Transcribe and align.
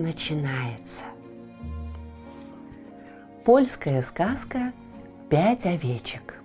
начинается. 0.00 1.04
Польская 3.44 4.02
сказка 4.02 4.72
«Пять 5.28 5.66
овечек». 5.66 6.42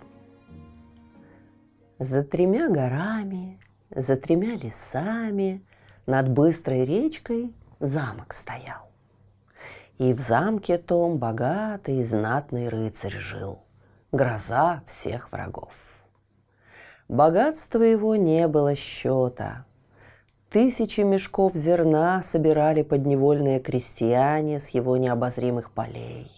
За 1.98 2.24
тремя 2.24 2.70
горами, 2.70 3.58
за 3.90 4.18
тремя 4.18 4.56
лесами 4.56 5.64
над 6.06 6.30
быстрой 6.30 6.84
речкой 6.84 7.54
замок 7.80 8.34
стоял. 8.34 8.92
И 9.98 10.14
в 10.14 10.20
замке 10.20 10.78
том 10.78 11.18
богатый 11.18 12.00
и 12.00 12.04
знатный 12.04 12.68
рыцарь 12.68 13.16
жил, 13.16 13.64
гроза 14.12 14.84
всех 14.86 15.32
врагов. 15.32 16.04
Богатства 17.08 17.82
его 17.82 18.18
не 18.18 18.48
было 18.50 18.76
счета, 18.76 19.66
Тысячи 20.56 21.02
мешков 21.02 21.54
зерна 21.54 22.22
собирали 22.22 22.82
подневольные 22.82 23.60
крестьяне 23.60 24.58
с 24.58 24.70
его 24.70 24.96
необозримых 24.96 25.70
полей. 25.70 26.32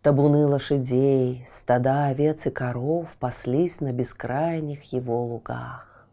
Табуны 0.00 0.46
лошадей, 0.46 1.42
стада 1.44 2.04
овец 2.04 2.46
и 2.46 2.50
коров 2.50 3.16
паслись 3.16 3.80
на 3.80 3.90
бескрайних 3.90 4.92
его 4.92 5.24
лугах. 5.24 6.08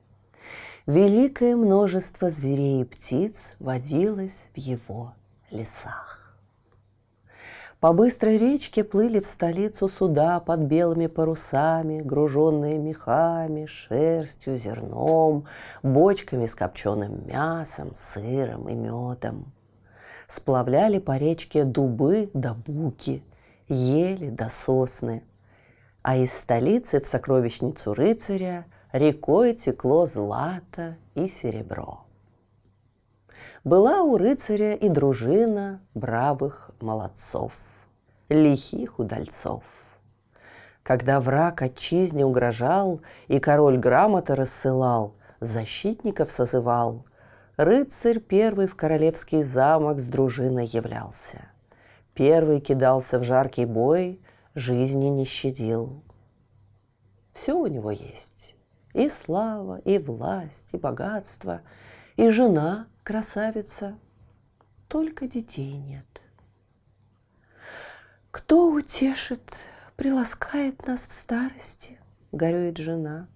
Великое 0.88 1.56
множество 1.56 2.31
зверей 2.31 2.81
и 2.81 2.84
птиц 2.84 3.58
водилось 3.59 4.50
в 4.56 4.58
его 4.58 5.14
лесах. 5.52 6.22
По 7.83 7.91
быстрой 7.91 8.37
речке 8.37 8.81
плыли 8.81 9.19
в 9.19 9.25
столицу 9.25 9.89
суда 9.89 10.39
под 10.39 10.61
белыми 10.61 11.07
парусами, 11.07 11.99
груженные 11.99 12.77
мехами, 12.77 13.65
шерстью, 13.65 14.55
зерном, 14.55 15.47
бочками 15.83 16.45
с 16.45 16.55
копченым 16.55 17.27
мясом, 17.27 17.93
сыром 17.93 18.69
и 18.69 18.73
медом. 18.73 19.51
Сплавляли 20.27 20.99
по 20.99 21.17
речке 21.17 21.65
дубы 21.65 22.31
да 22.33 22.53
буки, 22.53 23.21
ели 23.67 24.29
до 24.29 24.47
сосны. 24.47 25.25
А 26.03 26.15
из 26.15 26.31
столицы 26.31 27.01
в 27.01 27.05
сокровищницу 27.05 27.93
рыцаря 27.93 28.65
рекой 28.93 29.55
текло 29.55 30.05
злато 30.05 30.95
и 31.15 31.27
серебро. 31.27 32.05
Была 33.65 34.03
у 34.03 34.17
рыцаря 34.17 34.73
и 34.73 34.87
дружина 34.87 35.81
бравых 35.93 36.71
молодцов– 36.79 37.51
лихих 38.33 38.99
удальцов. 38.99 39.63
Когда 40.83 41.21
враг 41.21 41.61
отчизне 41.61 42.25
угрожал, 42.25 43.01
и 43.27 43.39
король 43.39 43.77
грамоты 43.77 44.35
рассылал, 44.35 45.15
защитников 45.39 46.29
созывал, 46.31 47.05
рыцарь 47.55 48.19
первый 48.19 48.67
в 48.67 48.75
королевский 48.75 49.41
замок 49.41 49.99
с 49.99 50.07
дружиной 50.07 50.66
являлся. 50.66 51.45
Первый 52.13 52.59
кидался 52.59 53.17
в 53.17 53.23
жаркий 53.23 53.66
бой, 53.66 54.22
жизни 54.55 55.07
не 55.07 55.25
щадил. 55.25 56.03
Все 57.31 57.57
у 57.57 57.67
него 57.67 57.91
есть. 57.91 58.55
И 58.93 59.09
слава, 59.09 59.79
и 59.79 59.97
власть, 59.97 60.73
и 60.73 60.77
богатство, 60.77 61.61
и 62.16 62.29
жена 62.29 62.88
красавица. 63.03 63.97
Только 64.88 65.27
детей 65.27 65.77
нет. 65.77 66.22
Кто 68.33 68.71
утешит, 68.71 69.59
приласкает 69.95 70.88
нас 70.88 71.05
в 71.05 71.11
старости, 71.11 71.99
горюет 72.31 72.79
жена. 72.79 73.27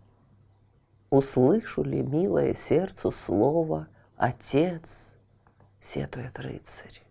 Услышу 1.11 1.83
ли, 1.83 2.01
милое 2.01 2.53
сердцу, 2.53 3.11
слово 3.11 3.87
«Отец», 4.17 5.13
сетует 5.79 6.39
рыцарь. 6.39 7.03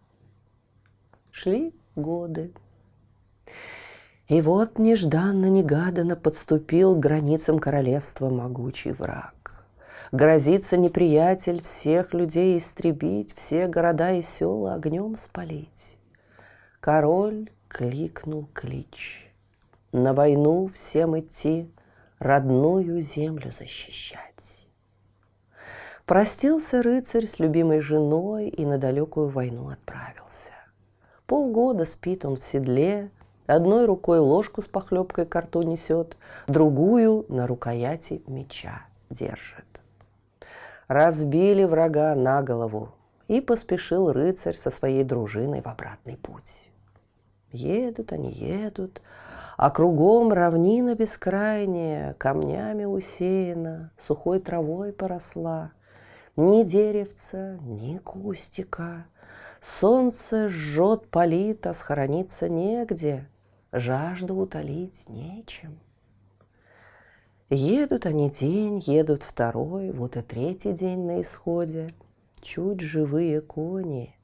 Шли 1.31 1.73
годы. 1.95 2.53
И 4.27 4.41
вот 4.41 4.81
нежданно-негаданно 4.81 6.17
подступил 6.17 6.97
к 6.97 6.99
границам 6.99 7.61
королевства 7.61 8.31
могучий 8.31 8.91
враг. 8.91 9.65
Грозится 10.11 10.77
неприятель 10.77 11.63
всех 11.63 12.15
людей 12.15 12.59
истребить, 12.59 13.33
все 13.33 13.69
города 13.69 14.11
и 14.11 14.23
села 14.23 14.75
огнем 14.75 15.17
спалить. 15.17 15.99
Король 16.81 17.49
кликнул 17.77 18.49
клич. 18.55 19.31
На 19.93 20.15
войну 20.15 20.67
всем 20.67 21.19
идти, 21.21 21.71
родную 22.19 23.03
землю 23.03 23.53
защищать. 23.53 24.67
Простился 26.07 26.83
рыцарь 26.83 27.27
с 27.27 27.39
любимой 27.39 27.81
женой 27.81 28.49
и 28.49 28.65
на 28.65 28.79
далекую 28.79 29.29
войну 29.29 29.69
отправился. 29.69 30.55
Полгода 31.27 31.85
спит 31.85 32.25
он 32.25 32.37
в 32.37 32.45
седле, 32.45 33.11
одной 33.47 33.85
рукой 33.85 34.21
ложку 34.21 34.63
с 34.63 34.69
похлебкой 34.69 35.27
к 35.27 35.39
рту 35.39 35.61
несет, 35.61 36.17
другую 36.47 37.27
на 37.29 37.47
рукояти 37.47 38.23
меча 38.27 38.87
держит. 39.11 39.67
Разбили 40.89 41.65
врага 41.65 42.15
на 42.15 42.41
голову, 42.41 42.95
и 43.29 43.43
поспешил 43.43 44.11
рыцарь 44.13 44.55
со 44.55 44.71
своей 44.71 45.05
дружиной 45.05 45.61
в 45.61 45.67
обратный 45.67 46.17
путь. 46.17 46.71
Едут 47.57 48.13
они, 48.13 48.31
едут, 48.33 49.01
а 49.57 49.71
кругом 49.71 50.31
равнина 50.31 50.95
бескрайняя, 50.95 52.13
камнями 52.15 52.85
усеяна, 52.85 53.93
сухой 53.97 54.41
травой 54.41 54.93
поросла. 54.93 55.73
Ни 56.37 56.65
деревца, 56.65 57.57
ни 57.63 57.97
кустика. 57.97 59.07
Солнце 59.63 60.49
жжет, 60.49 61.09
палит, 61.09 61.67
а 61.67 61.73
схорониться 61.73 62.51
негде, 62.51 63.27
жажду 63.73 64.37
утолить 64.37 65.09
нечем. 65.09 65.79
Едут 67.49 68.05
они 68.05 68.29
день, 68.29 68.83
едут 68.85 69.23
второй, 69.23 69.93
вот 69.93 70.19
и 70.19 70.21
третий 70.21 70.73
день 70.73 71.07
на 71.07 71.23
исходе. 71.23 71.89
Чуть 72.43 72.81
живые 72.81 73.41
кони, 73.41 74.15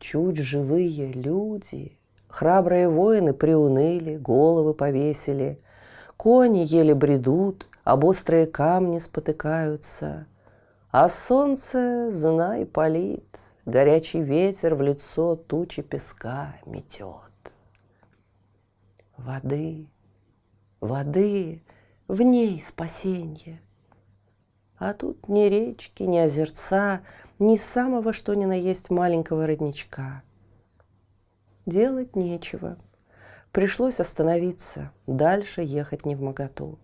чуть 0.00 0.38
живые 0.38 1.12
люди— 1.12 1.96
Храбрые 2.34 2.88
воины 2.88 3.32
приуныли, 3.32 4.16
головы 4.16 4.74
повесили. 4.74 5.60
Кони 6.16 6.64
еле 6.66 6.92
бредут, 6.92 7.68
об 7.84 8.02
острые 8.02 8.46
камни 8.46 8.98
спотыкаются. 8.98 10.26
А 10.90 11.08
солнце, 11.08 12.10
знай, 12.10 12.66
палит, 12.66 13.38
горячий 13.66 14.20
ветер 14.20 14.74
в 14.74 14.82
лицо 14.82 15.36
тучи 15.36 15.82
песка 15.82 16.56
метет. 16.66 17.30
Воды, 19.16 19.86
воды, 20.80 21.62
в 22.08 22.20
ней 22.20 22.60
спасенье. 22.60 23.62
А 24.76 24.92
тут 24.92 25.28
ни 25.28 25.44
речки, 25.44 26.02
ни 26.02 26.18
озерца, 26.18 27.02
ни 27.38 27.54
самого 27.54 28.12
что 28.12 28.34
ни 28.34 28.44
на 28.44 28.58
есть 28.58 28.90
маленького 28.90 29.46
родничка– 29.46 30.24
Делать 31.66 32.14
нечего. 32.14 32.76
Пришлось 33.50 34.00
остановиться, 34.00 34.90
дальше 35.06 35.62
ехать 35.62 36.04
не 36.04 36.14
в 36.14 36.20
моготу. 36.20 36.78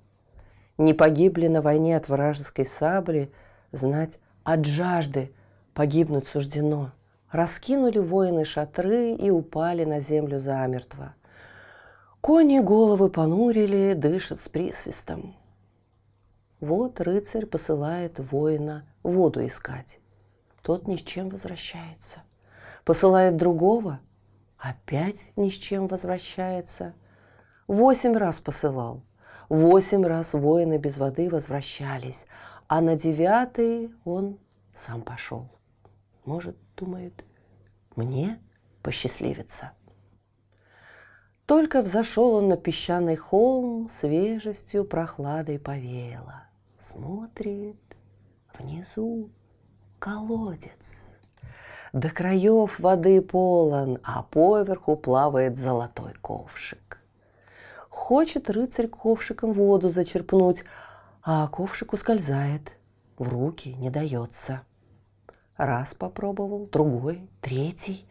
Не 0.79 0.95
погибли 0.95 1.49
на 1.49 1.61
войне 1.61 1.97
от 1.97 2.09
вражеской 2.09 2.65
сабли, 2.65 3.31
знать 3.73 4.19
от 4.45 4.65
жажды 4.65 5.33
погибнуть 5.75 6.27
суждено. 6.27 6.91
Раскинули 7.31 7.99
воины 7.99 8.45
шатры 8.45 9.13
и 9.13 9.31
упали 9.31 9.85
на 9.85 10.01
землю 10.01 10.39
замертво. 10.39 11.15
Кони 12.21 12.61
головы 12.61 13.11
понурили, 13.11 13.95
дышат 13.95 14.41
с 14.41 14.49
присвистом. 14.49 15.37
Вот 16.61 17.01
рыцарь 17.01 17.47
посылает 17.47 18.19
воина 18.19 18.85
воду 19.03 19.47
искать. 19.47 20.01
Тот 20.63 20.87
ни 20.87 20.97
с 20.97 21.03
чем 21.03 21.29
возвращается. 21.29 22.23
Посылает 22.85 23.37
другого, 23.37 24.01
опять 24.61 25.33
ни 25.37 25.49
с 25.49 25.55
чем 25.55 25.89
возвращается. 25.89 26.95
Восемь 27.67 28.17
раз 28.17 28.41
посылал. 28.41 29.03
Восемь 29.49 30.05
раз 30.05 30.35
воины 30.35 30.79
без 30.79 30.99
воды 30.99 31.29
возвращались, 31.29 32.27
а 32.69 32.81
на 32.81 32.95
девятый 32.95 33.93
он 34.05 34.39
сам 34.75 35.03
пошел. 35.03 35.49
Может, 36.25 36.57
думает, 36.77 37.25
мне 37.97 38.39
посчастливится. 38.83 39.73
Только 41.47 41.83
взошел 41.83 42.35
он 42.35 42.47
на 42.49 42.57
песчаный 42.57 43.17
холм, 43.17 43.89
свежестью, 43.89 44.85
прохладой 44.85 45.59
повеяло. 45.59 46.45
Смотрит, 46.79 47.97
внизу 48.57 49.31
колодец. 49.99 51.20
До 51.93 52.09
краев 52.09 52.79
воды 52.79 53.21
полон, 53.21 53.99
а 54.05 54.23
поверху 54.23 54.97
плавает 54.97 55.57
золотой 55.57 56.15
ковшик. 56.21 57.01
Хочет 57.89 58.49
рыцарь 58.49 58.87
ковшиком 58.87 59.53
воду 59.53 59.89
зачерпнуть, 59.89 60.65
а 61.23 61.49
ковшик 61.49 61.93
ускользает, 61.93 62.77
в 63.19 63.29
руки 63.29 63.75
не 63.75 63.91
дается. 63.91 64.63
Раз 65.57 65.95
попробовал, 65.95 66.67
другой, 66.67 67.29
третий. 67.41 68.07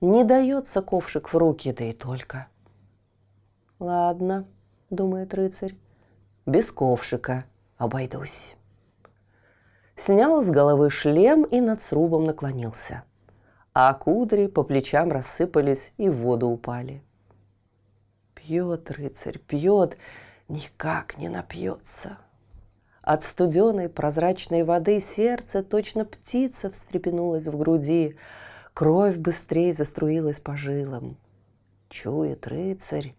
Не 0.00 0.24
дается 0.24 0.80
ковшик 0.80 1.32
в 1.32 1.36
руки, 1.36 1.72
да 1.72 1.84
и 1.84 1.92
только. 1.92 2.48
Ладно, 3.78 4.46
думает 4.88 5.34
рыцарь, 5.34 5.76
без 6.46 6.72
ковшика 6.72 7.44
обойдусь 7.76 8.56
снял 9.94 10.42
с 10.42 10.50
головы 10.50 10.90
шлем 10.90 11.44
и 11.44 11.60
над 11.60 11.80
срубом 11.80 12.24
наклонился. 12.24 13.02
А 13.74 13.94
кудри 13.94 14.46
по 14.46 14.62
плечам 14.62 15.10
рассыпались 15.10 15.92
и 15.96 16.08
в 16.08 16.16
воду 16.16 16.48
упали. 16.48 17.02
Пьет 18.34 18.90
рыцарь, 18.90 19.38
пьет, 19.38 19.96
никак 20.48 21.16
не 21.18 21.28
напьется. 21.28 22.18
От 23.00 23.22
студеной 23.22 23.88
прозрачной 23.88 24.62
воды 24.62 25.00
сердце 25.00 25.62
точно 25.62 26.04
птица 26.04 26.70
встрепенулась 26.70 27.46
в 27.46 27.56
груди, 27.56 28.16
кровь 28.74 29.16
быстрее 29.16 29.72
заструилась 29.72 30.38
по 30.38 30.56
жилам. 30.56 31.16
Чует 31.88 32.46
рыцарь, 32.46 33.14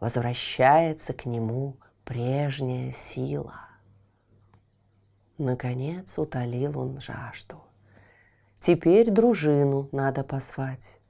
возвращается 0.00 1.12
к 1.12 1.26
нему 1.26 1.76
прежняя 2.04 2.90
сила– 2.92 3.54
Наконец 5.42 6.20
утолил 6.20 6.78
он 6.78 7.00
жажду. 7.00 7.56
Теперь 8.60 9.10
дружину 9.10 9.88
надо 9.90 10.22
позвать. 10.22 11.00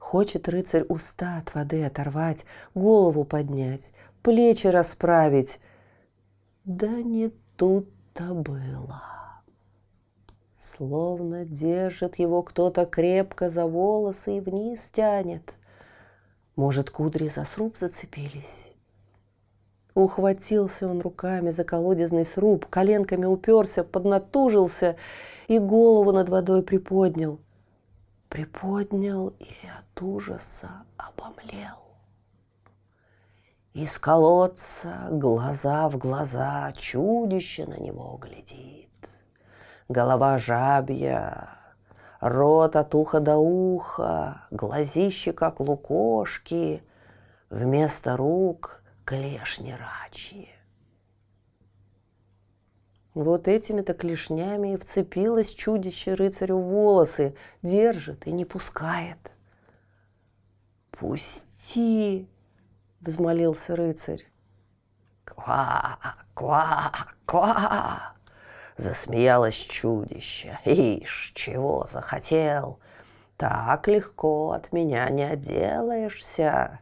Хочет 0.00 0.48
рыцарь 0.48 0.84
уста 0.88 1.38
от 1.38 1.54
воды 1.54 1.84
оторвать, 1.84 2.44
голову 2.74 3.24
поднять, 3.24 3.92
плечи 4.24 4.66
расправить. 4.66 5.60
Да 6.64 6.88
не 6.88 7.28
тут-то 7.56 8.34
было. 8.34 9.02
Словно 10.56 11.44
держит 11.44 12.18
его 12.18 12.42
кто-то 12.42 12.86
крепко 12.86 13.48
за 13.48 13.66
волосы 13.66 14.38
и 14.38 14.40
вниз 14.40 14.90
тянет. 14.90 15.54
Может, 16.56 16.90
кудри 16.90 17.28
за 17.28 17.44
сруб 17.44 17.76
зацепились? 17.76 18.74
Ухватился 19.98 20.86
он 20.86 21.00
руками 21.00 21.50
за 21.50 21.64
колодезный 21.64 22.24
сруб, 22.24 22.66
коленками 22.66 23.24
уперся, 23.24 23.82
поднатужился 23.82 24.94
и 25.48 25.58
голову 25.58 26.12
над 26.12 26.28
водой 26.28 26.62
приподнял. 26.62 27.40
Приподнял 28.28 29.30
и 29.40 29.50
от 29.76 30.00
ужаса 30.00 30.68
обомлел. 30.96 31.80
Из 33.74 33.98
колодца 33.98 35.08
глаза 35.10 35.88
в 35.88 35.98
глаза 35.98 36.70
чудище 36.76 37.66
на 37.66 37.80
него 37.80 38.16
глядит. 38.18 39.10
Голова 39.88 40.38
жабья, 40.38 41.58
рот 42.20 42.76
от 42.76 42.94
уха 42.94 43.18
до 43.18 43.38
уха, 43.38 44.42
глазище, 44.52 45.32
как 45.32 45.58
лукошки, 45.58 46.84
вместо 47.50 48.16
рук 48.16 48.77
клешни 49.08 49.72
рачьи. 49.72 50.50
Вот 53.14 53.48
этими-то 53.48 53.94
клешнями 53.94 54.74
и 54.74 54.76
вцепилось 54.76 55.54
чудище 55.54 56.12
рыцарю 56.12 56.58
волосы, 56.58 57.34
держит 57.62 58.26
и 58.26 58.32
не 58.32 58.44
пускает. 58.44 59.32
«Пусти!»— 60.90 62.28
взмолился 63.00 63.76
рыцарь. 63.76 64.26
«Ква, 65.24 65.98
ква, 66.34 66.92
ква!»— 67.24 68.12
засмеялось 68.76 69.56
чудище. 69.56 70.58
«Ишь, 70.66 71.32
чего 71.34 71.86
захотел? 71.86 72.78
Так 73.38 73.88
легко 73.88 74.52
от 74.52 74.70
меня 74.74 75.08
не 75.08 75.24
отделаешься. 75.24 76.80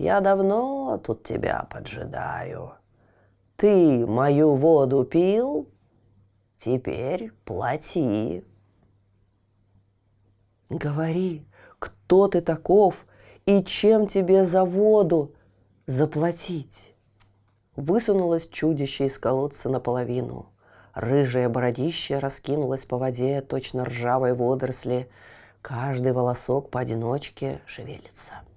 Я 0.00 0.20
давно 0.20 0.98
тут 1.04 1.24
тебя 1.24 1.66
поджидаю. 1.70 2.72
Ты 3.58 4.06
мою 4.06 4.54
воду 4.54 5.04
пил? 5.04 5.68
Теперь 6.56 7.32
плати. 7.44 8.42
Говори, 10.70 11.46
кто 11.78 12.28
ты 12.28 12.40
таков 12.40 13.06
и 13.44 13.62
чем 13.62 14.06
тебе 14.06 14.42
за 14.42 14.64
воду 14.64 15.34
заплатить? 15.84 16.94
Высунулось 17.76 18.48
чудище 18.48 19.04
из 19.04 19.18
колодца 19.18 19.68
наполовину. 19.68 20.46
Рыжее 20.94 21.50
бородище 21.50 22.16
раскинулось 22.16 22.86
по 22.86 22.96
воде, 22.96 23.42
точно 23.42 23.84
ржавой 23.84 24.32
водоросли. 24.32 25.10
Каждый 25.60 26.12
волосок 26.12 26.70
поодиночке 26.70 27.60
шевелится– 27.66 28.36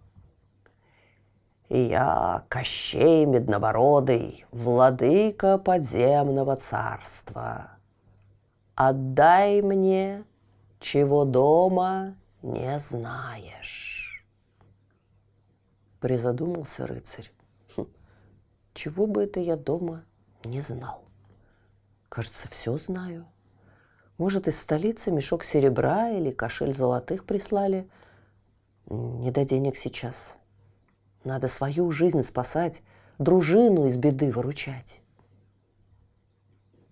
я 1.77 2.45
Кощей 2.49 3.25
Меднобородый, 3.25 4.45
владыка 4.51 5.57
подземного 5.57 6.55
царства. 6.55 7.71
Отдай 8.75 9.61
мне, 9.61 10.23
чего 10.79 11.25
дома 11.25 12.15
не 12.41 12.77
знаешь. 12.79 14.25
Призадумался 15.99 16.85
рыцарь. 16.85 17.31
Хм, 17.75 17.87
чего 18.73 19.07
бы 19.07 19.24
это 19.24 19.39
я 19.39 19.55
дома 19.55 20.03
не 20.43 20.59
знал? 20.59 21.03
Кажется, 22.09 22.48
все 22.50 22.77
знаю. 22.77 23.25
Может, 24.17 24.48
из 24.48 24.59
столицы 24.59 25.12
мешок 25.12 25.43
серебра 25.43 26.09
или 26.09 26.31
кошель 26.31 26.74
золотых 26.74 27.25
прислали? 27.25 27.89
Не 28.86 29.31
до 29.31 29.45
денег 29.45 29.75
сейчас. 29.75 30.38
Надо 31.24 31.48
свою 31.48 31.89
жизнь 31.92 32.22
спасать, 32.22 32.82
дружину 33.18 33.86
из 33.86 33.96
беды 33.96 34.32
выручать. 34.32 35.01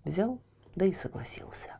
Взял, 0.04 0.38
да 0.74 0.86
и 0.86 0.92
согласился. 0.92 1.76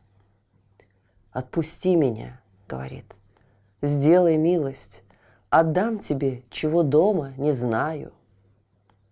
«Отпусти 1.31 1.95
меня»,— 1.95 2.41
говорит,— 2.67 3.15
«сделай 3.81 4.37
милость, 4.37 5.03
отдам 5.49 5.97
тебе, 5.97 6.43
чего 6.51 6.83
дома 6.83 7.33
не 7.37 7.53
знаю». 7.53 8.13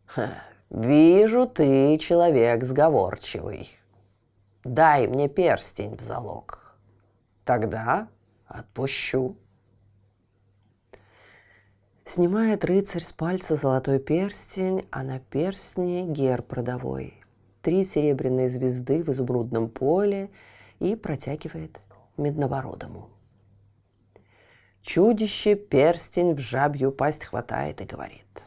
Ха, 0.05 0.33
«Вижу, 0.69 1.47
ты 1.47 1.97
человек 1.97 2.63
сговорчивый. 2.63 3.69
Дай 4.63 5.07
мне 5.07 5.27
перстень 5.27 5.97
в 5.97 6.01
залог, 6.01 6.77
тогда 7.43 8.07
отпущу». 8.45 9.35
Снимает 12.13 12.65
рыцарь 12.65 13.01
с 13.01 13.13
пальца 13.13 13.55
золотой 13.55 13.97
перстень, 13.97 14.85
а 14.91 15.01
на 15.01 15.21
перстне 15.21 16.05
герб 16.05 16.51
родовой. 16.51 17.13
Три 17.61 17.85
серебряные 17.85 18.49
звезды 18.49 19.01
в 19.01 19.07
изумрудном 19.11 19.69
поле 19.69 20.29
и 20.79 20.97
протягивает 20.97 21.79
медновородому. 22.17 23.07
Чудище 24.81 25.55
перстень 25.55 26.33
в 26.33 26.39
жабью 26.41 26.91
пасть 26.91 27.23
хватает 27.23 27.79
и 27.79 27.85
говорит. 27.85 28.43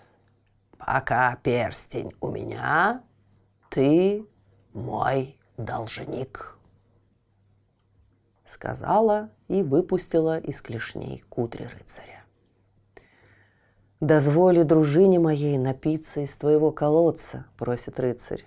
Пока 0.76 1.35
перстень 1.37 2.12
у 2.21 2.30
меня, 2.30 3.02
ты 3.71 4.26
мой 4.75 5.38
должник. 5.56 6.59
Сказала 8.44 9.30
и 9.49 9.62
выпустила 9.62 10.37
из 10.37 10.61
клешней 10.61 11.25
кудри 11.30 11.64
рыцаря. 11.64 12.13
«Дозволи 14.04 14.64
дружине 14.64 15.18
моей 15.18 15.56
напиться 15.56 16.20
из 16.20 16.37
твоего 16.37 16.70
колодца»,— 16.70 17.46
просит 17.56 17.99
рыцарь. 17.99 18.44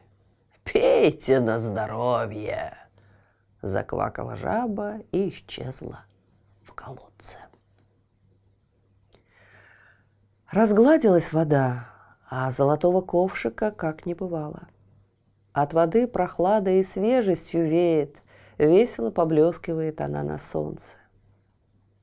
«Пейте 0.63 1.39
на 1.39 1.57
здоровье!»— 1.57 2.77
заквакала 3.63 4.35
жаба 4.35 4.99
и 5.11 5.29
исчезла 5.29 6.01
в 6.61 6.73
колодце. 6.73 7.37
Разгладилась 10.51 11.33
вода, 11.33 11.87
а 12.29 12.51
золотого 12.51 13.01
ковшика 13.01 13.71
как 13.71 14.05
не 14.05 14.13
бывало. 14.13 14.67
От 15.53 15.73
воды 15.73 16.05
прохладой 16.05 16.81
и 16.81 16.83
свежестью 16.83 17.67
веет, 17.67 18.21
весело 18.59 19.09
поблескивает 19.09 20.01
она 20.01 20.21
на 20.21 20.37
солнце. 20.37 20.97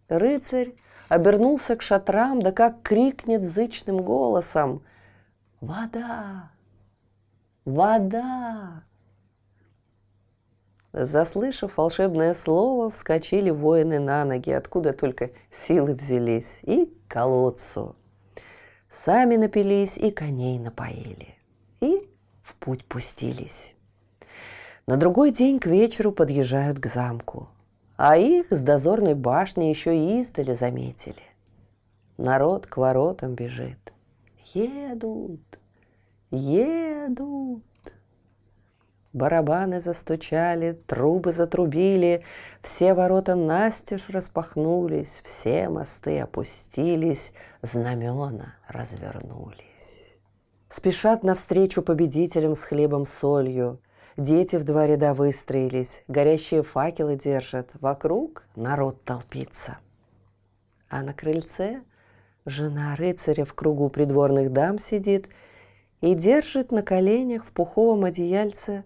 Рыцарь 0.09 0.75
обернулся 1.09 1.77
к 1.77 1.83
шатрам, 1.83 2.41
да 2.41 2.53
как 2.53 2.83
крикнет 2.83 3.43
зычным 3.43 3.99
голосом 3.99 4.83
«Вода! 5.61 6.51
Вода!» 7.65 8.85
Заслышав 10.93 11.77
волшебное 11.77 12.35
слово, 12.35 12.89
вскочили 12.89 13.51
воины 13.51 13.99
на 13.99 14.25
ноги, 14.25 14.51
откуда 14.51 14.93
только 14.93 15.31
силы 15.51 15.95
взялись, 15.95 16.61
и 16.63 16.87
к 16.87 17.13
колодцу. 17.13 17.97
Сами 18.89 19.35
напились 19.35 19.99
и 19.99 20.13
коней 20.13 20.61
напоили, 20.61 21.35
и 21.81 22.09
в 22.43 22.55
путь 22.57 22.85
пустились. 22.85 23.75
На 24.87 24.97
другой 24.97 25.33
день 25.33 25.59
к 25.59 25.67
вечеру 25.67 26.13
подъезжают 26.13 26.79
к 26.79 26.87
замку, 26.87 27.49
а 27.97 28.17
их 28.17 28.51
с 28.51 28.63
дозорной 28.63 29.15
башни 29.15 29.65
еще 29.65 29.97
и 29.97 30.21
издали 30.21 30.53
заметили. 30.53 31.23
Народ 32.17 32.67
к 32.67 32.77
воротам 32.77 33.35
бежит. 33.35 33.93
Едут, 34.55 35.59
едут. 36.31 37.63
Барабаны 39.13 39.79
застучали, 39.79 40.73
трубы 40.73 41.33
затрубили, 41.33 42.25
все 42.61 42.95
ворота 42.95 43.37
настежь 43.37 44.09
распахнулись, 44.09 45.21
все 45.25 45.69
мосты 45.69 46.19
опустились, 46.19 47.33
знамена 47.63 48.57
развернулись. 48.67 50.19
Спешат 50.69 51.23
навстречу 51.23 51.83
победителям 51.83 52.57
с 52.57 52.65
хлебом 52.65 53.05
солью. 53.05 53.79
Дети 54.17 54.55
в 54.57 54.65
два 54.65 54.87
ряда 54.87 55.13
выстроились, 55.13 56.05
горящие 56.07 56.63
факелы 56.63 57.17
держат, 57.17 57.73
вокруг 57.81 58.45
народ 58.55 59.03
толпится. 59.03 59.79
А 60.89 61.03
на 61.03 61.13
крыльце 61.13 61.83
жена 62.47 62.95
рыцаря 62.95 63.45
в 63.45 63.55
кругу 63.55 63.89
придворных 63.89 64.53
дам 64.53 64.79
сидит 64.79 65.31
и 66.01 66.15
держит 66.15 66.71
на 66.71 66.83
коленях 66.83 67.45
в 67.45 67.51
пуховом 67.51 68.05
одеяльце 68.05 68.85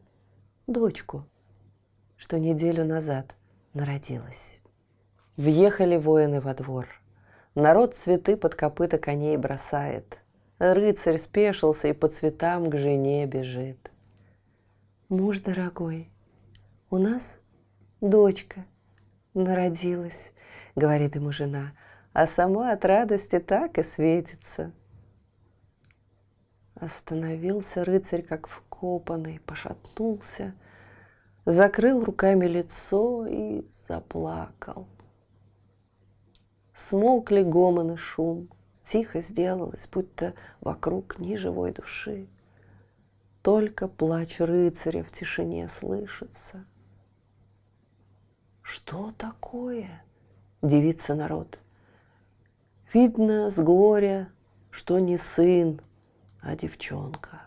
дочку, 0.67 1.27
что 2.17 2.39
неделю 2.39 2.87
назад 2.87 3.37
народилась. 3.75 4.63
Въехали 5.37 5.99
воины 5.99 6.41
во 6.41 6.55
двор. 6.55 6.87
Народ 7.55 7.95
цветы 7.95 8.39
под 8.39 8.55
копыта 8.55 8.99
коней 8.99 9.37
бросает. 9.37 10.21
Рыцарь 10.59 11.19
спешился 11.19 11.89
и 11.89 11.93
по 11.93 12.09
цветам 12.09 12.71
к 12.71 12.79
жене 12.79 13.27
бежит. 13.27 13.91
Муж 15.09 15.41
дорогой, 15.41 16.11
у 16.91 16.99
нас 16.99 17.41
дочка 18.03 18.67
народилась, 19.33 20.35
говорит 20.77 21.17
ему 21.17 21.33
жена, 21.33 21.73
а 22.13 22.27
сама 22.27 22.73
от 22.73 22.85
радости 22.85 23.39
так 23.39 23.79
и 23.79 23.83
светится. 23.83 24.71
Остановился 26.75 27.87
рыцарь, 27.87 28.21
как 28.21 28.49
вкопанный, 28.49 29.41
пошатнулся, 29.41 30.53
закрыл 31.47 32.05
руками 32.05 32.45
лицо 32.45 33.27
и 33.27 33.67
заплакал. 33.89 34.89
Смолкли 36.75 37.45
гомон 37.45 37.93
и 37.93 37.97
шум, 37.97 38.51
тихо 38.83 39.21
сделалось, 39.21 39.89
будто 39.91 40.35
вокруг 40.61 41.19
ни 41.19 41.35
живой 41.35 41.73
души. 41.73 42.29
Только 43.43 43.89
плач 43.89 44.41
рыцаря 44.41 45.03
в 45.03 45.13
тишине 45.13 45.69
слышится. 45.69 46.65
Что 48.63 49.13
такое? 49.17 50.03
Дивится 50.61 51.15
народ. 51.15 51.59
Видно 52.93 53.49
с 53.51 53.59
горя, 53.59 54.31
что 54.71 54.99
не 54.99 55.17
сын, 55.17 55.81
а 56.41 56.57
девчонка. 56.57 57.43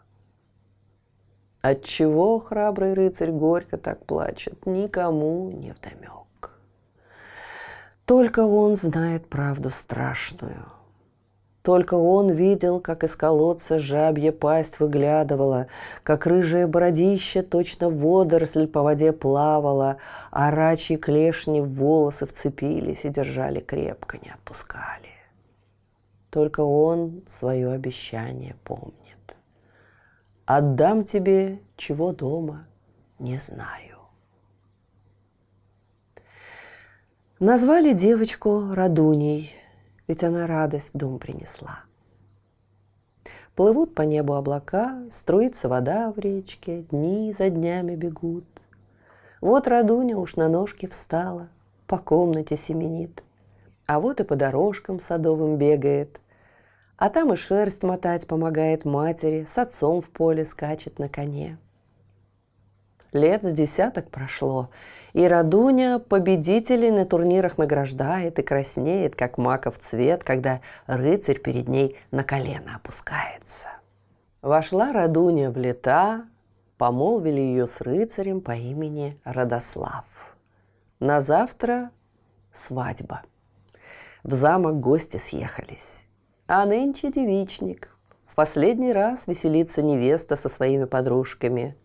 Отчего 1.62 2.40
храбрый 2.40 2.94
рыцарь 2.94 3.32
горько 3.32 3.78
так 3.78 4.06
плачет, 4.06 4.66
никому 4.66 5.52
не 5.52 5.74
вдомек. 5.74 6.60
Только 8.06 8.40
он 8.42 8.76
знает 8.76 9.30
правду 9.30 9.70
страшную. 9.70 10.66
Только 11.64 11.94
он 11.94 12.32
видел, 12.32 12.80
как 12.80 13.04
из 13.04 13.16
колодца 13.16 13.78
жабья 13.78 14.32
пасть 14.32 14.80
выглядывала, 14.80 15.68
как 16.02 16.26
рыжее 16.26 16.66
бородище 16.66 17.44
точно 17.44 17.90
водоросль 17.90 18.68
по 18.68 18.82
воде 18.82 19.12
плавала, 19.12 19.98
а 20.32 20.50
рачьи 20.50 20.98
клешни 20.98 21.62
в 21.62 21.70
волосы 21.74 22.26
вцепились 22.26 23.06
и 23.06 23.10
держали 23.10 23.60
крепко, 23.60 24.18
не 24.18 24.32
отпускали. 24.32 25.10
Только 26.32 26.62
он 26.62 27.22
свое 27.28 27.72
обещание 27.72 28.56
помнит. 28.64 28.96
Отдам 30.46 31.04
тебе, 31.04 31.60
чего 31.78 32.12
дома 32.12 32.66
не 33.20 33.38
знаю. 33.38 34.00
Назвали 37.40 37.94
девочку 37.94 38.74
Радуней, 38.74 39.56
ведь 40.12 40.26
она 40.26 40.46
радость 40.46 40.94
в 40.94 40.98
дом 40.98 41.20
принесла. 41.20 41.86
Плывут 43.56 43.96
по 43.96 44.02
небу 44.02 44.34
облака, 44.34 45.06
струится 45.10 45.70
вода 45.70 46.12
в 46.12 46.20
речке, 46.20 46.82
дни 46.92 47.32
за 47.32 47.50
днями 47.50 47.96
бегут. 47.96 48.44
Вот 49.40 49.70
Радуня 49.70 50.18
уж 50.18 50.36
на 50.36 50.50
ножки 50.50 50.86
встала, 50.86 51.48
по 51.88 51.98
комнате 51.98 52.58
семенит, 52.58 53.24
а 53.86 54.02
вот 54.02 54.20
и 54.20 54.26
по 54.26 54.36
дорожкам 54.36 55.00
садовым 55.00 55.56
бегает, 55.56 56.20
а 56.98 57.10
там 57.10 57.32
и 57.32 57.38
шерсть 57.38 57.84
мотать 57.84 58.28
помогает 58.28 58.84
матери, 58.84 59.46
с 59.46 59.58
отцом 59.58 60.02
в 60.02 60.10
поле 60.10 60.44
скачет 60.44 61.00
на 61.00 61.08
коне. 61.08 61.58
Лет 63.14 63.44
с 63.44 63.52
десяток 63.52 64.10
прошло, 64.10 64.70
и 65.12 65.28
Радуня 65.28 66.00
победителей 66.00 66.92
на 66.92 67.06
турнирах 67.06 67.58
награждает 67.58 68.40
и 68.40 68.42
краснеет, 68.42 69.16
как 69.16 69.38
маков 69.38 69.78
цвет, 69.78 70.24
когда 70.24 70.62
рыцарь 70.88 71.40
перед 71.40 71.68
ней 71.68 71.98
на 72.12 72.24
колено 72.24 72.78
опускается. 72.78 73.68
Вошла 74.42 74.94
Радуня 74.94 75.52
в 75.52 75.58
лета, 75.58 76.26
помолвили 76.78 77.42
ее 77.42 77.68
с 77.68 77.82
рыцарем 77.82 78.40
по 78.40 78.52
имени 78.52 79.20
Радослав. 79.26 80.36
На 81.02 81.20
завтра 81.20 81.92
свадьба. 82.54 83.24
В 84.24 84.34
замок 84.34 84.80
гости 84.80 85.18
съехались. 85.18 86.08
А 86.48 86.66
нынче 86.66 87.12
девичник. 87.12 87.96
В 88.26 88.36
последний 88.36 88.94
раз 88.94 89.28
веселится 89.28 89.82
невеста 89.82 90.36
со 90.36 90.48
своими 90.48 90.86
подружками. 90.86 91.76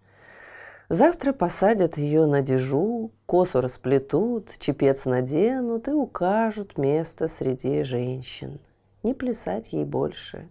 Завтра 0.88 1.32
посадят 1.32 1.98
ее 1.98 2.26
на 2.26 2.42
дежу, 2.42 3.10
косу 3.26 3.60
расплетут, 3.60 4.56
чепец 4.58 5.04
наденут 5.04 5.88
и 5.88 5.90
укажут 5.90 6.78
место 6.78 7.26
среди 7.26 7.82
женщин. 7.82 8.60
Не 9.02 9.12
плясать 9.12 9.72
ей 9.72 9.84
больше, 9.84 10.48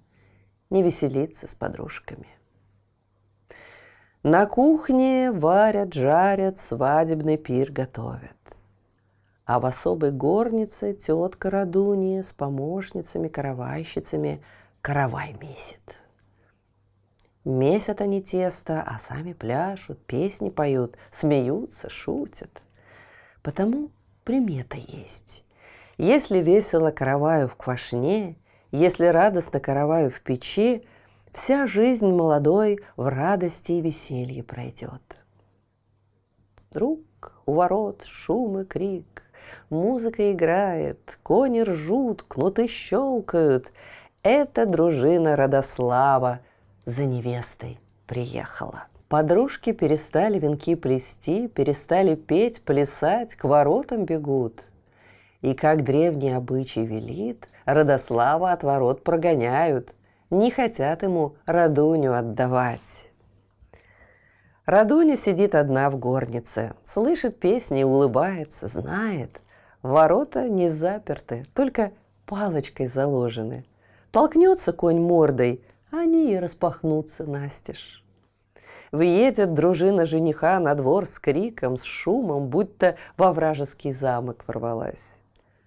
не 0.70 0.84
веселиться 0.84 1.48
с 1.48 1.56
подружками. 1.56 2.28
На 4.24 4.46
кухне 4.46 5.32
варят, 5.32 5.94
жарят, 5.94 6.58
свадебный 6.58 7.38
пир 7.38 7.72
готовят. 7.72 8.36
А 9.46 9.62
в 9.62 9.66
особой 9.66 10.12
горнице 10.12 10.94
тетка 10.94 11.50
Радунья 11.50 12.24
с 12.24 12.34
помощницами-каравайщицами 12.34 14.44
каравай 14.82 15.34
месит. 15.40 16.02
Месят 17.46 18.02
они 18.02 18.22
тесто, 18.22 18.82
а 18.82 18.98
сами 18.98 19.34
пляшут, 19.34 20.04
песни 20.06 20.50
поют, 20.50 20.98
смеются, 21.12 21.90
шутят. 21.90 22.64
Потому 23.44 23.92
примета 24.24 24.78
есть. 24.78 25.46
Если 25.98 26.40
весело 26.40 26.92
караваю 26.92 27.48
в 27.48 27.56
квашне, 27.56 28.36
если 28.72 29.06
радостно 29.06 29.60
караваю 29.60 30.10
в 30.10 30.22
печи, 30.22 30.86
вся 31.32 31.68
жизнь 31.68 32.08
молодой 32.08 32.80
в 32.98 33.08
радости 33.08 33.74
и 33.74 33.82
веселье 33.82 34.44
пройдет. 34.44 35.24
Друг 36.72 37.00
у 37.46 37.54
ворот 37.54 38.04
шум 38.04 38.60
и 38.60 38.66
крик, 38.66 39.26
Музыка 39.70 40.32
играет, 40.32 41.20
кони 41.24 41.62
ржут, 41.62 42.24
кнуты 42.24 42.68
щелкают. 42.68 43.72
Это 44.24 44.66
дружина 44.66 45.36
Родослава 45.36 46.40
за 46.86 47.06
невестой 47.06 47.80
приехала. 48.08 48.86
Подружки 49.10 49.72
перестали 49.72 50.40
венки 50.40 50.76
плести, 50.76 51.48
перестали 51.48 52.16
петь, 52.16 52.62
плясать, 52.62 53.36
к 53.36 53.44
воротам 53.44 54.06
бегут. 54.06 54.64
И 55.42 55.54
как 55.54 55.84
древний 55.84 56.32
обычай 56.32 56.86
велит, 56.86 57.50
Родослава 57.66 58.52
от 58.52 58.64
ворот 58.64 59.04
прогоняют, 59.04 59.96
не 60.30 60.52
хотят 60.52 61.04
ему 61.04 61.36
Радуню 61.46 62.18
отдавать. 62.18 63.12
Радуня 64.66 65.16
сидит 65.16 65.54
одна 65.54 65.90
в 65.92 65.98
горнице, 65.98 66.74
слышит 66.82 67.40
песни 67.40 67.84
улыбается, 67.84 68.68
знает. 68.68 69.42
Ворота 69.84 70.50
не 70.50 70.70
заперты, 70.70 71.46
только 71.54 71.92
палочкой 72.26 72.88
заложены. 72.88 73.66
Толкнется 74.12 74.74
конь 74.74 75.00
мордой, 75.00 75.64
они 76.00 76.34
и 76.34 76.38
распахнутся 76.38 77.26
настежь. 77.26 78.04
Въедет 78.92 79.54
дружина 79.54 80.06
жениха 80.06 80.60
на 80.60 80.76
двор 80.76 81.06
с 81.06 81.20
криком, 81.20 81.76
с 81.76 81.84
шумом, 81.84 82.48
будто 82.48 82.96
во 83.18 83.34
вражеский 83.34 83.92
замок 83.92 84.44
ворвалась. 84.48 85.22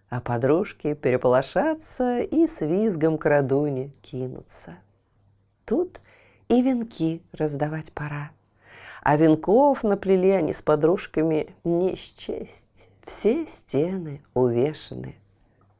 А 0.08 0.20
подружки 0.20 0.94
переполошатся 0.94 2.20
и 2.20 2.46
с 2.46 2.62
визгом 2.64 3.18
к 3.18 3.26
радуне 3.26 3.90
кинутся. 4.00 4.76
Тут 5.66 6.00
и 6.48 6.62
венки 6.62 7.22
раздавать 7.32 7.92
пора. 7.92 8.30
А 9.02 9.16
венков 9.16 9.84
наплели 9.84 10.30
они 10.30 10.52
с 10.52 10.62
подружками 10.62 11.54
не 11.64 11.94
счесть. 11.94 12.88
Все 13.02 13.46
стены 13.46 14.22
увешаны. 14.34 15.16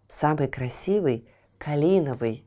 Самый 0.08 0.48
красивый– 0.48 1.26
калиновый, 1.58 2.44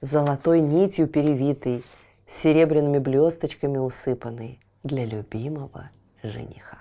золотой 0.00 0.60
нитью 0.60 1.06
перевитый, 1.06 1.84
с 2.26 2.34
серебряными 2.34 2.98
блесточками 2.98 3.78
усыпанный 3.78 4.60
для 4.82 5.04
любимого 5.06 5.90
жениха. 6.22 6.78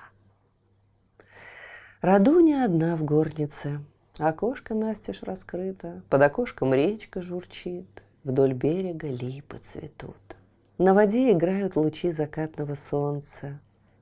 Радуня 2.02 2.66
одна 2.66 2.96
в 2.96 3.04
горнице. 3.04 3.80
Окошко 4.20 4.74
настежь 4.74 5.24
раскрыто, 5.24 6.02
под 6.10 6.22
окошком 6.22 6.74
речка 6.74 7.22
журчит, 7.22 8.04
вдоль 8.24 8.54
берега 8.54 9.08
липы 9.08 9.58
цветут. 9.60 10.38
На 10.80 10.94
воде 10.94 11.32
играют 11.32 11.76
лучи 11.76 12.12
закатного 12.12 12.74
солнца, 12.74 13.60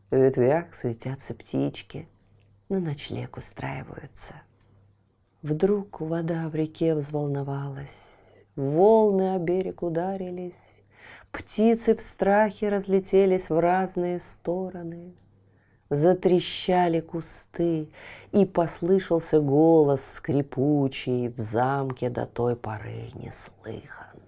в 0.09 0.15
ветвях 0.15 0.73
светятся 0.73 1.33
птички, 1.33 2.07
на 2.69 2.79
ночлег 2.79 3.37
устраиваются. 3.37 4.35
Вдруг 5.41 6.01
вода 6.01 6.49
в 6.49 6.55
реке 6.55 6.95
взволновалась, 6.95 8.24
волны 8.55 9.35
о 9.35 9.39
берег 9.39 9.83
ударились, 9.83 10.81
птицы 11.31 11.95
в 11.95 12.01
страхе 12.01 12.69
разлетелись 12.69 13.49
в 13.49 13.59
разные 13.59 14.19
стороны– 14.19 15.15
Затрещали 15.89 16.99
кусты, 16.99 17.91
и 18.31 18.45
послышался 18.45 19.39
голос 19.39 20.03
скрипучий 20.03 21.27
в 21.27 21.37
замке 21.37 22.09
до 22.09 22.25
той 22.25 22.55
поры 22.55 23.11
неслыханный. 23.13 24.19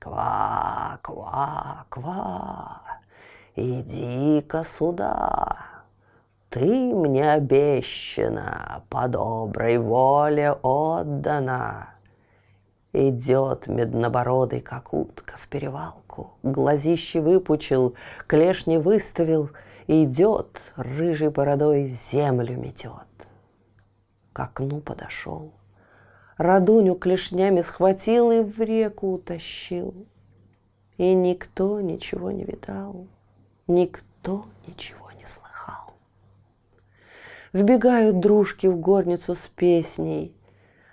Ква, 0.00 0.98
ква, 1.02 1.86
ква, 1.88 2.82
иди-ка 3.54 4.64
сюда, 4.64 5.56
ты 6.52 6.94
мне 6.94 7.32
обещана, 7.32 8.84
по 8.90 9.08
доброй 9.08 9.78
воле 9.78 10.52
отдана. 10.52 11.94
Идет 12.92 13.68
меднобородый, 13.68 14.60
как 14.60 14.92
утка 14.92 15.38
в 15.38 15.48
перевалку. 15.48 16.34
Глазище 16.42 17.22
выпучил, 17.22 17.94
клешни 18.26 18.76
выставил. 18.76 19.50
Идет, 19.86 20.74
рыжей 20.76 21.30
бородой 21.30 21.84
землю 21.84 22.58
метет. 22.58 23.08
К 24.34 24.40
окну 24.40 24.80
подошел. 24.80 25.52
Радуню 26.36 26.96
клешнями 26.96 27.62
схватил 27.62 28.30
и 28.30 28.42
в 28.42 28.60
реку 28.60 29.14
утащил. 29.14 29.94
И 30.98 31.14
никто 31.14 31.80
ничего 31.80 32.30
не 32.30 32.44
видал, 32.44 33.06
никто 33.66 34.44
ничего. 34.66 35.01
Вбегают 37.52 38.20
дружки 38.20 38.66
в 38.66 38.76
горницу 38.76 39.34
с 39.34 39.48
песней— 39.48 40.34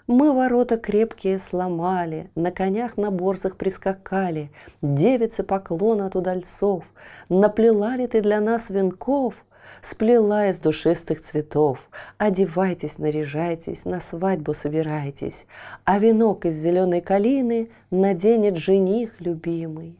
мы 0.09 0.33
ворота 0.33 0.77
крепкие 0.77 1.37
сломали, 1.37 2.31
На 2.33 2.49
конях 2.49 2.97
на 2.97 3.11
борзах 3.11 3.57
прискакали, 3.57 4.51
Девицы 4.81 5.43
поклон 5.43 6.01
от 6.01 6.15
удальцов. 6.15 6.83
Наплела 7.29 7.95
ли 7.95 8.07
ты 8.07 8.21
для 8.21 8.41
нас 8.41 8.71
венков? 8.71 9.45
Сплела 9.81 10.47
из 10.47 10.59
душистых 10.61 11.21
цветов. 11.21 11.91
Одевайтесь, 12.17 12.97
наряжайтесь, 12.97 13.85
на 13.85 13.99
свадьбу 13.99 14.55
собирайтесь, 14.55 15.45
А 15.85 15.99
венок 15.99 16.45
из 16.45 16.55
зеленой 16.55 17.01
калины 17.01 17.69
Наденет 17.91 18.57
жених 18.57 19.21
любимый. 19.21 19.95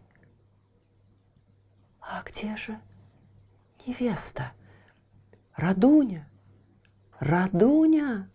А 2.01 2.23
где 2.25 2.55
же 2.57 2.79
невеста? 3.85 4.53
Радуня? 5.55 6.25
Радуня? 7.19 8.29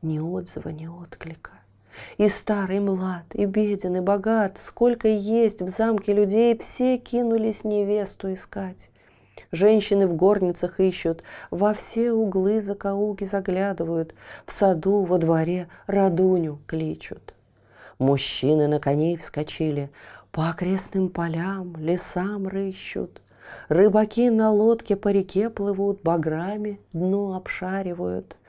Ни 0.00 0.18
отзыва, 0.18 0.70
ни 0.70 0.86
отклика. 0.86 1.52
И 2.16 2.28
старый, 2.30 2.80
млад, 2.80 3.26
и 3.34 3.44
беден, 3.44 3.96
и 3.96 4.00
богат, 4.00 4.56
сколько 4.58 5.08
есть 5.08 5.60
в 5.60 5.68
замке 5.68 6.14
людей, 6.14 6.56
все 6.56 6.96
кинулись 6.96 7.64
невесту 7.64 8.32
искать. 8.32 8.90
Женщины 9.50 10.06
в 10.06 10.14
горницах 10.14 10.80
ищут, 10.80 11.22
во 11.50 11.74
все 11.74 12.12
углы 12.12 12.62
закоулки 12.62 13.24
заглядывают, 13.24 14.14
в 14.46 14.52
саду, 14.52 15.04
во 15.04 15.18
дворе 15.18 15.68
радуню 15.86 16.60
кличут. 16.66 17.34
Мужчины 17.98 18.68
на 18.68 18.80
коней 18.80 19.18
вскочили, 19.18 19.90
по 20.30 20.48
окрестным 20.48 21.10
полям, 21.10 21.76
лесам 21.76 22.48
рыщут. 22.48 23.21
Рыбаки 23.68 24.30
на 24.30 24.50
лодке 24.50 24.96
по 24.96 25.08
реке 25.08 25.50
плывут, 25.50 26.02
баграми 26.02 26.80
дно 26.92 27.34
обшаривают– 27.34 28.36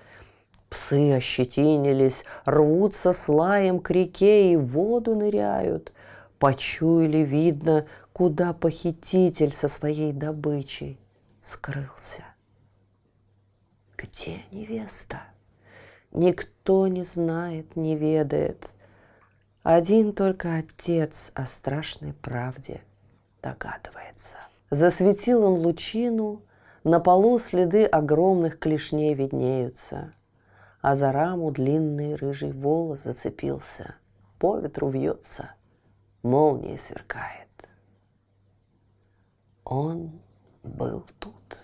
Псы 0.73 1.13
ощетинились, 1.13 2.25
рвутся 2.45 3.13
с 3.13 3.29
лаем 3.29 3.79
к 3.79 3.91
реке 3.91 4.53
и 4.53 4.55
в 4.55 4.65
воду 4.71 5.13
ныряют. 5.13 5.93
Почуяли, 6.39 7.19
видно, 7.19 7.85
куда 8.11 8.53
похититель 8.53 9.53
со 9.53 9.67
своей 9.67 10.11
добычей 10.11 10.99
скрылся. 11.41 12.23
Где 13.95 14.41
невеста? 14.51 15.21
Никто 16.11 16.87
не 16.87 17.03
знает, 17.03 17.75
не 17.75 17.95
ведает. 17.95 18.71
Один 19.61 20.11
только 20.11 20.57
отец 20.57 21.31
о 21.35 21.45
страшной 21.45 22.13
правде 22.13 22.81
догадывается. 23.43 24.37
Засветил 24.73 25.43
он 25.43 25.65
лучину, 25.65 26.41
на 26.83 26.99
полу 26.99 27.39
следы 27.39 27.85
огромных 27.85 28.59
клешней 28.59 29.13
виднеются– 29.13 30.11
а 30.83 30.95
за 30.95 31.13
раму 31.13 31.49
длинный 31.49 32.15
рыжий 32.15 32.51
волос 32.51 33.03
зацепился. 33.03 33.95
По 34.37 34.59
ветру 34.59 34.89
вьется, 34.89 35.51
молнией 36.23 36.77
сверкает. 36.77 37.47
Он 39.63 40.21
был 40.61 41.05
тут. 41.19 41.57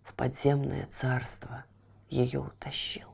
В 0.00 0.14
подземное 0.14 0.86
царство 0.86 1.66
ее 2.08 2.40
утащил. 2.40 3.10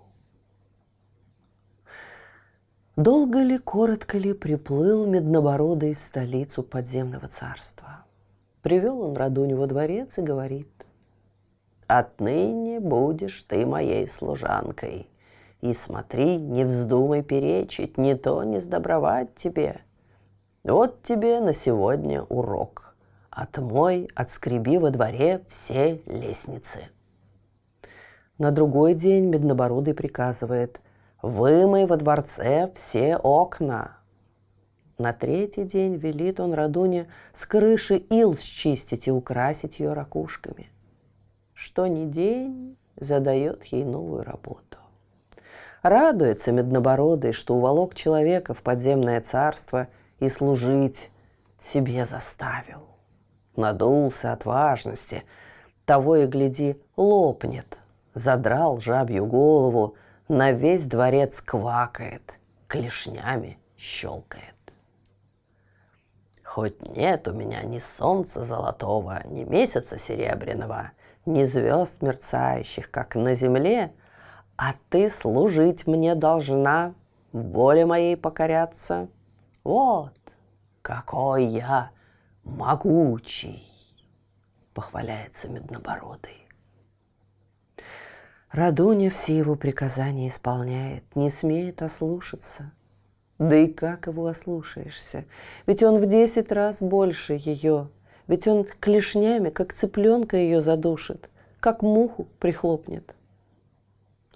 Долго 2.95 3.43
ли, 3.43 3.59
коротко 3.59 4.17
ли 4.17 4.33
приплыл 4.33 5.07
Меднобородый 5.07 5.95
в 5.95 5.99
столицу 5.99 6.63
подземного 6.63 7.27
царства? 7.27 8.05
Привел 8.63 9.03
он 9.03 9.17
Радуню 9.17 9.57
во 9.57 9.67
дворец 9.67 10.19
и 10.19 10.23
говорит, 10.23 10.69
Отныне 11.89 12.81
будешь 12.81 13.43
ты 13.43 13.67
моей 13.67 14.09
служанкой. 14.09 15.11
И 15.61 15.75
смотри, 15.75 16.37
не 16.39 16.65
вздумай 16.65 17.23
перечить, 17.23 17.99
не 17.99 18.15
то 18.15 18.43
не 18.45 18.61
сдобровать 18.61 19.35
тебе. 19.35 19.83
Вот 20.65 21.03
тебе 21.03 21.41
на 21.41 21.53
сегодня 21.53 22.23
урок. 22.23 22.95
Отмой, 23.31 24.09
отскреби 24.15 24.79
во 24.79 24.91
дворе 24.91 25.45
все 25.49 26.01
лестницы. 26.07 26.89
На 28.39 28.53
другой 28.53 28.95
день 28.95 29.27
Меднобородый 29.27 29.95
приказывает 29.95 30.81
«Вымой 31.21 31.87
во 31.87 31.97
дворце 31.97 32.71
все 32.75 33.17
окна». 33.17 33.99
На 35.03 35.13
третий 35.13 35.65
день 35.65 35.97
велит 35.97 36.39
он 36.39 36.55
Радуне 36.55 37.09
с 37.33 37.45
крыши 37.45 37.97
ил 37.97 38.37
счистить 38.37 39.09
и 39.09 39.11
украсить 39.11 39.81
ее 39.81 39.93
ракушками 39.95 40.69
что 41.63 41.87
ни 41.87 42.07
день 42.07 42.77
задает 42.97 43.63
ей 43.67 43.85
новую 43.85 44.25
работу. 44.25 44.79
Радуется 45.83 46.51
Меднобородый, 46.51 47.31
что 47.31 47.55
уволок 47.55 47.95
человека 47.95 48.53
в 48.53 48.63
подземное 48.63 49.21
царство 49.21 49.87
и 50.19 50.29
служить 50.29 51.13
себе 51.61 52.05
заставил. 52.05 52.89
Надулся 53.55 54.33
от 54.33 54.45
важности, 54.45 55.23
того 55.85 56.17
и 56.17 56.27
гляди, 56.27 56.81
лопнет. 56.97 57.79
Задрал 58.13 58.81
жабью 58.81 59.27
голову, 59.27 59.95
на 60.27 60.51
весь 60.51 60.89
дворец 60.89 61.41
квакает, 61.41 62.41
клешнями 62.67 63.57
щелкает. 63.77 64.52
Хоть 66.55 66.83
нет 66.95 67.29
у 67.29 67.33
меня 67.33 67.63
ни 67.63 67.79
солнца 67.79 68.43
золотого, 68.43 69.27
ни 69.27 69.43
месяца 69.43 69.97
серебряного, 69.97 70.93
ни 71.25 71.45
звезд 71.45 72.03
мерцающих, 72.03 72.91
как 72.91 73.15
на 73.15 73.33
земле, 73.33 73.95
а 74.59 74.75
ты 74.91 75.09
служить 75.09 75.87
мне 75.87 76.15
должна, 76.15 76.93
воле 77.33 77.87
моей 77.87 78.19
покоряться. 78.19 79.09
Вот 79.65 80.13
какой 80.83 81.47
я 81.47 81.91
могучий, 82.45 83.67
похваляется 84.75 85.49
Меднобородый. 85.49 86.47
Радуня 88.51 89.09
все 89.09 89.39
его 89.39 89.57
приказания 89.57 90.29
исполняет, 90.29 91.17
не 91.17 91.31
смеет 91.31 91.81
ослушаться. 91.81 92.73
Да 93.39 93.57
и 93.57 93.67
как 93.67 94.07
его 94.07 94.27
ослушаешься? 94.27 95.25
Ведь 95.67 95.83
он 95.83 95.99
в 95.99 96.07
десять 96.07 96.53
раз 96.53 96.81
больше 96.81 97.37
ее. 97.39 97.89
Ведь 98.29 98.47
он 98.47 98.65
клешнями, 98.65 99.51
как 99.51 99.73
цыпленка 99.73 100.37
ее 100.37 100.61
задушит, 100.61 101.29
как 101.61 101.83
муху 101.83 102.29
прихлопнет. 102.39 103.15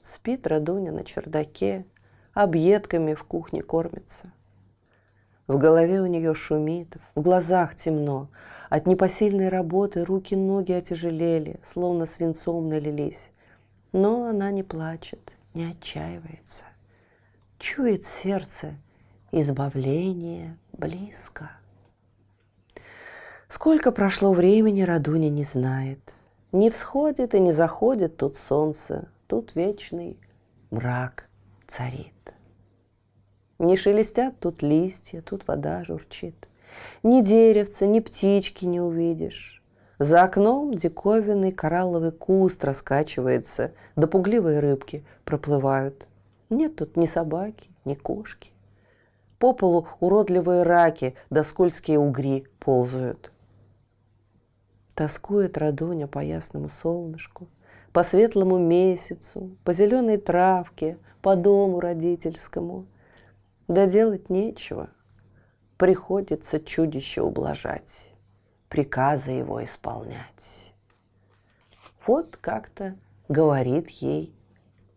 Спит 0.02 0.46
Радуня 0.46 0.92
на 0.92 1.04
чердаке, 1.04 1.84
объедками 2.32 3.14
в 3.14 3.24
кухне 3.24 3.62
кормится. 3.62 4.32
В 5.46 5.58
голове 5.58 6.00
у 6.00 6.06
нее 6.06 6.34
шумит, 6.34 6.96
в 7.14 7.22
глазах 7.22 7.76
темно. 7.76 8.28
От 8.68 8.88
непосильной 8.88 9.48
работы 9.48 10.04
руки-ноги 10.04 10.72
отяжелели, 10.72 11.60
словно 11.62 12.04
свинцом 12.04 12.68
налились. 12.68 13.30
Но 13.92 14.26
она 14.26 14.50
не 14.50 14.64
плачет, 14.64 15.36
не 15.54 15.70
отчаивается. 15.70 16.64
Чует 17.58 18.04
сердце, 18.04 18.74
избавление 19.40 20.56
близко. 20.72 21.50
Сколько 23.48 23.92
прошло 23.92 24.32
времени, 24.32 24.82
Радуня 24.82 25.28
не 25.28 25.44
знает. 25.44 26.14
Не 26.52 26.70
всходит 26.70 27.34
и 27.34 27.40
не 27.40 27.52
заходит 27.52 28.16
тут 28.16 28.36
солнце, 28.36 29.08
тут 29.28 29.54
вечный 29.54 30.18
мрак 30.70 31.28
царит. 31.66 32.12
Не 33.58 33.76
шелестят 33.76 34.40
тут 34.40 34.62
листья, 34.62 35.20
тут 35.20 35.46
вода 35.46 35.84
журчит. 35.84 36.48
Ни 37.02 37.20
деревца, 37.20 37.84
ни 37.84 38.00
птички 38.00 38.64
не 38.64 38.80
увидишь. 38.80 39.62
За 39.98 40.22
окном 40.22 40.74
диковинный 40.74 41.52
коралловый 41.52 42.12
куст 42.12 42.64
раскачивается, 42.64 43.72
да 43.96 44.06
пугливые 44.06 44.60
рыбки 44.60 45.04
проплывают. 45.24 46.08
Нет 46.48 46.76
тут 46.76 46.96
ни 46.96 47.06
собаки, 47.06 47.70
ни 47.84 47.94
кошки. 47.94 48.52
По 49.38 49.52
полу 49.52 49.86
уродливые 50.00 50.62
раки 50.62 51.14
да 51.30 51.42
скользкие 51.42 51.98
угри 51.98 52.46
ползают. 52.58 53.32
Тоскует 54.94 55.58
Радуня 55.58 56.06
по 56.06 56.20
ясному 56.20 56.68
солнышку, 56.68 57.48
по 57.92 58.02
светлому 58.02 58.58
месяцу, 58.58 59.56
по 59.64 59.72
зеленой 59.72 60.16
травке, 60.16 60.98
по 61.20 61.36
дому 61.36 61.80
родительскому. 61.80 62.86
Да 63.68 63.86
делать 63.86 64.30
нечего. 64.30 64.88
Приходится 65.76 66.58
чудище 66.58 67.20
ублажать 67.20 68.16
приказы 68.68 69.32
его 69.32 69.64
исполнять. 69.64 70.74
Вот 72.06 72.36
как-то 72.36 72.96
говорит 73.28 73.88
ей 73.88 74.34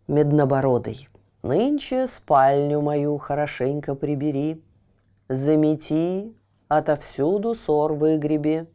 Меднобородый. 0.08 1.08
Нынче 1.41 2.06
спальню 2.06 2.82
мою 2.82 3.17
хорошенько 3.17 3.95
прибери, 3.95 4.62
Замети, 5.30 6.36
отовсюду 6.67 7.56
сор 7.56 7.93
выгреби, 7.93 8.67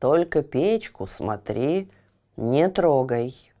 Только 0.00 0.42
печку 0.42 1.06
смотри, 1.06 1.88
не 2.36 2.68
трогай. 2.68 3.52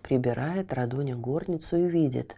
Прибирает 0.00 0.72
Радуня 0.72 1.16
горницу 1.16 1.76
и 1.76 1.88
видит, 1.88 2.36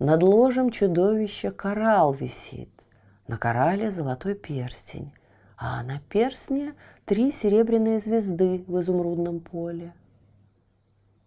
Над 0.00 0.24
ложем 0.24 0.70
чудовища 0.70 1.52
коралл 1.52 2.12
висит, 2.12 2.70
На 3.28 3.36
корале 3.36 3.90
золотой 3.92 4.34
перстень, 4.34 5.12
а 5.56 5.80
на 5.84 6.00
перстне 6.08 6.74
три 7.04 7.30
серебряные 7.30 8.00
звезды 8.00 8.64
в 8.66 8.80
изумрудном 8.80 9.38
поле. 9.38 9.92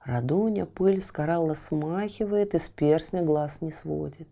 Радуня 0.04 0.66
пыль 0.66 1.02
с 1.02 1.12
коралла 1.12 1.54
смахивает, 1.54 2.56
из 2.56 2.70
перстня 2.70 3.22
глаз 3.22 3.62
не 3.62 3.72
сводит. 3.72 4.30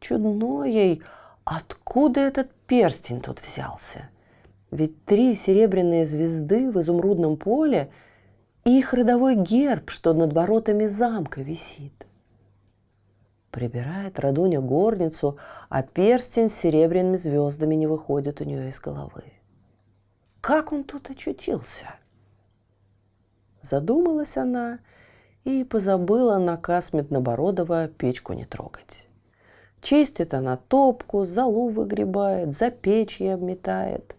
Чудно 0.00 0.64
ей, 0.64 1.02
откуда 1.44 2.20
этот 2.20 2.52
перстень 2.66 3.20
тут 3.20 3.40
взялся? 3.40 4.08
Ведь 4.70 5.04
три 5.04 5.34
серебряные 5.34 6.04
звезды 6.04 6.70
в 6.70 6.80
изумрудном 6.80 7.36
поле– 7.36 7.90
их 8.64 8.92
родовой 8.92 9.36
герб, 9.36 9.90
что 9.90 10.12
над 10.12 10.32
воротами 10.32 10.86
замка 10.86 11.40
висит. 11.40 12.06
Прибирает 13.50 14.20
Радуня 14.20 14.60
горницу, 14.60 15.38
а 15.68 15.82
перстень 15.82 16.50
с 16.50 16.54
серебряными 16.54 17.16
звездами 17.16 17.74
не 17.74 17.86
выходит 17.86 18.40
у 18.40 18.44
нее 18.44 18.68
из 18.68 18.78
головы. 18.78 19.24
Как 20.40 20.72
он 20.72 20.84
тут 20.84 21.10
очутился? 21.10 21.94
Задумалась 23.62 24.36
она 24.36 24.78
и 25.44 25.64
позабыла 25.64 26.38
наказ 26.38 26.92
Меднобородова 26.92 27.88
печку 27.88 28.32
не 28.32 28.44
трогать. 28.44 29.06
Чистит 29.80 30.34
она 30.34 30.56
топку, 30.56 31.24
залу 31.24 31.68
выгребает, 31.68 32.54
за 32.54 32.70
печью 32.70 33.34
обметает. 33.34 34.14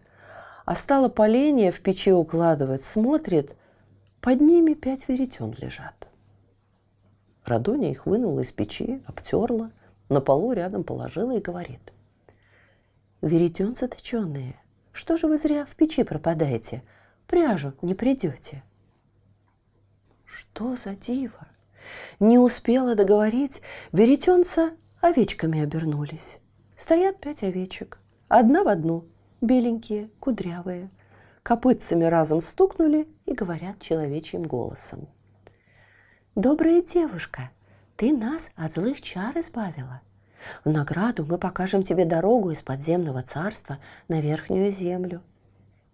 А 0.64 0.74
стала 0.74 1.08
поленья 1.08 1.72
в 1.72 1.80
печи 1.80 2.12
укладывать, 2.12 2.82
смотрит, 2.82 3.56
под 4.20 4.40
ними 4.40 4.74
пять 4.74 5.08
веретен 5.08 5.54
лежат. 5.58 6.08
Радоня 7.44 7.90
их 7.90 8.06
вынула 8.06 8.40
из 8.40 8.52
печи, 8.52 9.02
обтерла, 9.06 9.72
на 10.08 10.20
полу 10.20 10.52
рядом 10.52 10.84
положила 10.84 11.36
и 11.36 11.40
говорит. 11.40 11.92
«Веретен 13.20 13.74
заточенные, 13.74 14.54
что 14.92 15.16
же 15.16 15.26
вы 15.26 15.38
зря 15.38 15.64
в 15.64 15.74
печи 15.74 16.04
пропадаете? 16.04 16.82
Пряжу 17.26 17.72
не 17.82 17.94
придете». 17.94 18.62
Что 20.32 20.76
за 20.76 20.94
диво? 20.94 21.46
Не 22.20 22.38
успела 22.38 22.94
договорить, 22.94 23.62
веретенца 23.92 24.70
овечками 25.00 25.60
обернулись. 25.62 26.38
Стоят 26.76 27.20
пять 27.20 27.42
овечек, 27.42 27.98
одна 28.28 28.64
в 28.64 28.68
одну, 28.68 29.04
беленькие, 29.40 30.10
кудрявые. 30.20 30.90
Копытцами 31.42 32.04
разом 32.04 32.40
стукнули 32.40 33.08
и 33.26 33.32
говорят 33.32 33.80
человечьим 33.80 34.42
голосом– 34.42 35.08
Добрая 36.34 36.80
девушка, 36.80 37.50
ты 37.96 38.16
нас 38.16 38.52
от 38.56 38.72
злых 38.72 39.02
чар 39.02 39.36
избавила. 39.36 40.00
В 40.64 40.70
награду 40.70 41.26
мы 41.26 41.36
покажем 41.36 41.82
тебе 41.82 42.06
дорогу 42.06 42.50
из 42.52 42.62
подземного 42.62 43.22
царства 43.22 43.78
на 44.08 44.18
верхнюю 44.18 44.70
землю. 44.70 45.20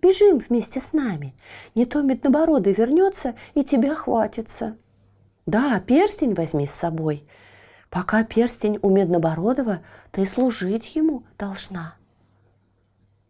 Бежим 0.00 0.38
вместе 0.38 0.80
с 0.80 0.92
нами, 0.92 1.34
не 1.74 1.84
то 1.84 2.02
меднобородый 2.02 2.72
вернется 2.72 3.34
и 3.54 3.64
тебя 3.64 3.94
хватится. 3.94 4.76
Да, 5.46 5.80
перстень 5.80 6.34
возьми 6.34 6.66
с 6.66 6.70
собой. 6.70 7.26
Пока 7.90 8.22
перстень 8.22 8.78
у 8.82 8.90
Меднобородова, 8.90 9.80
ты 10.12 10.26
служить 10.26 10.94
ему 10.94 11.24
должна. 11.38 11.94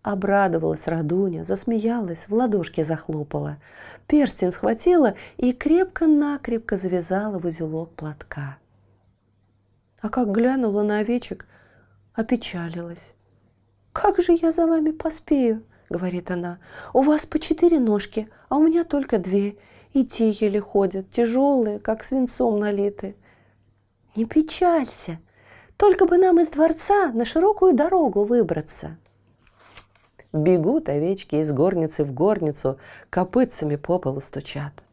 Обрадовалась 0.02 0.86
Радуня, 0.88 1.44
засмеялась, 1.44 2.28
в 2.28 2.34
ладошки 2.34 2.82
захлопала. 2.82 3.58
Перстень 4.06 4.50
схватила 4.50 5.14
и 5.36 5.52
крепко-накрепко 5.52 6.76
завязала 6.76 7.38
в 7.38 7.44
узелок 7.44 7.94
платка. 7.94 8.58
А 10.00 10.08
как 10.08 10.32
глянула 10.32 10.82
на 10.82 10.98
овечек, 10.98 11.46
опечалилась. 12.14 13.14
«Как 13.92 14.18
же 14.20 14.32
я 14.32 14.52
за 14.52 14.66
вами 14.66 14.90
поспею?»— 14.90 15.64
говорит 15.88 16.30
она. 16.30 16.58
«У 16.92 17.02
вас 17.02 17.26
по 17.26 17.38
четыре 17.38 17.78
ножки, 17.78 18.28
а 18.48 18.56
у 18.56 18.66
меня 18.66 18.84
только 18.84 19.18
две. 19.18 19.56
И 19.92 20.04
те 20.04 20.30
еле 20.30 20.60
ходят, 20.60 21.10
тяжелые, 21.10 21.78
как 21.78 22.04
свинцом 22.04 22.58
налиты». 22.58 23.16
«Не 24.16 24.24
печалься, 24.24 25.18
только 25.76 26.06
бы 26.06 26.18
нам 26.18 26.40
из 26.40 26.48
дворца 26.48 27.12
на 27.12 27.24
широкую 27.24 27.74
дорогу 27.74 28.24
выбраться». 28.24 28.96
Бегут 30.32 30.90
овечки 30.90 31.36
из 31.36 31.52
горницы 31.52 32.04
в 32.04 32.12
горницу, 32.12 32.78
копытцами 33.08 33.76
по 33.76 33.98
полу 33.98 34.20
стучат. 34.20 34.84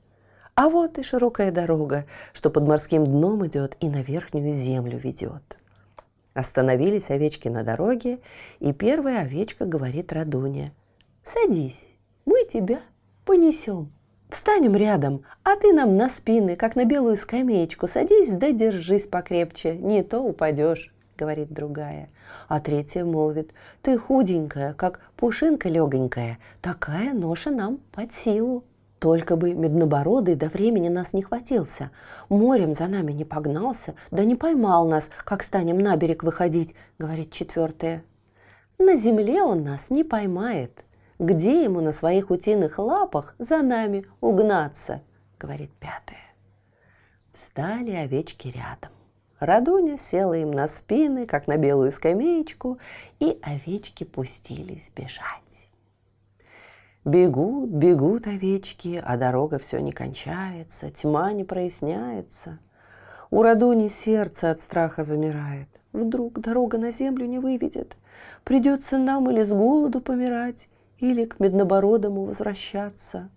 А 0.56 0.70
вот 0.70 0.98
и 0.98 1.04
широкая 1.04 1.52
дорога, 1.52 2.06
что 2.32 2.50
под 2.50 2.66
морским 2.66 3.04
дном 3.04 3.46
идет 3.46 3.76
и 3.82 3.90
на 3.90 4.02
верхнюю 4.02 4.52
землю 4.52 4.98
ведет. 4.98 5.60
Остановились 6.34 7.12
овечки 7.12 7.50
на 7.50 7.64
дороге, 7.64 8.20
и 8.60 8.72
первая 8.72 9.22
овечка 9.22 9.66
говорит 9.66 10.14
Радуне. 10.14 10.74
«Садись, 11.28 11.96
мы 12.26 12.46
тебя 12.46 12.82
понесем. 13.26 13.92
Встанем 14.30 14.76
рядом, 14.76 15.24
а 15.44 15.56
ты 15.56 15.74
нам 15.74 15.92
на 15.92 16.08
спины, 16.08 16.56
как 16.56 16.76
на 16.76 16.86
белую 16.86 17.16
скамеечку, 17.16 17.88
садись 17.88 18.30
да 18.30 18.52
держись 18.52 19.08
покрепче, 19.08 19.76
не 19.76 20.04
то 20.04 20.20
упадешь». 20.20 20.94
говорит 21.18 21.52
другая. 21.52 22.10
А 22.48 22.60
третья 22.60 23.04
молвит, 23.04 23.54
ты 23.82 23.98
худенькая, 23.98 24.76
как 24.76 25.00
пушинка 25.18 25.68
легонькая, 25.68 26.38
такая 26.62 27.14
ноша 27.14 27.50
нам 27.50 27.80
под 27.92 28.14
силу. 28.14 28.64
Только 29.00 29.36
бы 29.36 29.56
меднобородый 29.56 30.36
до 30.36 30.48
времени 30.48 30.90
нас 30.90 31.14
не 31.14 31.24
хватился, 31.24 31.90
морем 32.30 32.76
за 32.76 32.86
нами 32.86 33.14
не 33.14 33.26
погнался, 33.26 33.96
да 34.12 34.24
не 34.24 34.36
поймал 34.36 34.88
нас, 34.88 35.10
как 35.24 35.42
станем 35.42 35.80
на 35.80 35.96
берег 35.96 36.24
выходить, 36.24 36.76
говорит 37.00 37.32
четвертая. 37.32 38.04
На 38.78 38.96
земле 38.96 39.42
он 39.42 39.64
нас 39.64 39.90
не 39.90 40.04
поймает. 40.04 40.86
Где 41.20 41.64
ему 41.64 41.80
на 41.80 41.94
своих 41.94 42.30
утиных 42.30 42.78
лапах 42.78 43.36
за 43.40 43.62
нами 43.62 44.06
угнаться, 44.20 45.02
говорит 45.40 45.72
пятая. 45.80 46.34
Встали 47.32 47.92
овечки 47.92 48.50
рядом. 48.50 48.92
Радуня 49.40 49.98
села 49.98 50.34
им 50.34 50.52
на 50.52 50.68
спины, 50.68 51.26
как 51.26 51.48
на 51.48 51.58
белую 51.58 51.92
скамеечку, 51.92 52.80
и 53.20 53.40
овечки 53.44 54.04
пустились 54.04 54.92
бежать. 54.96 55.70
Бегут, 57.06 57.70
бегут 57.70 58.28
овечки, 58.28 59.02
а 59.06 59.16
дорога 59.16 59.60
все 59.60 59.80
не 59.80 59.92
кончается, 59.92 60.90
тьма 60.90 61.32
не 61.34 61.44
проясняется. 61.44 62.60
У 63.30 63.42
Радуни 63.42 63.90
сердце 63.90 64.52
от 64.52 64.60
страха 64.60 65.04
замирает. 65.04 65.68
Вдруг 65.94 66.40
дорога 66.40 66.78
на 66.78 66.92
землю 66.92 67.26
не 67.26 67.40
выведет. 67.40 67.96
Придется 68.44 68.98
нам 68.98 69.30
или 69.30 69.44
с 69.44 69.54
голоду 69.54 70.02
помирать, 70.02 70.68
или 71.00 71.26
к 71.26 71.40
Меднобородому 71.40 72.26
возвращаться. 72.26 73.30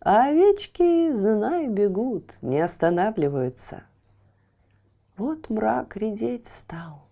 А 0.00 0.28
овечки, 0.28 1.12
знай, 1.12 1.68
бегут, 1.68 2.38
не 2.42 2.60
останавливаются. 2.60 3.84
Вот 5.16 5.50
мрак 5.50 5.96
редеть 5.96 6.46
стал, 6.46 7.02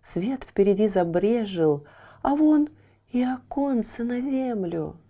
свет 0.00 0.44
впереди 0.44 0.88
забрежил, 0.88 1.84
а 2.22 2.34
вон 2.34 2.68
и 3.12 3.22
оконце 3.22 4.04
на 4.04 4.20
землю— 4.20 4.96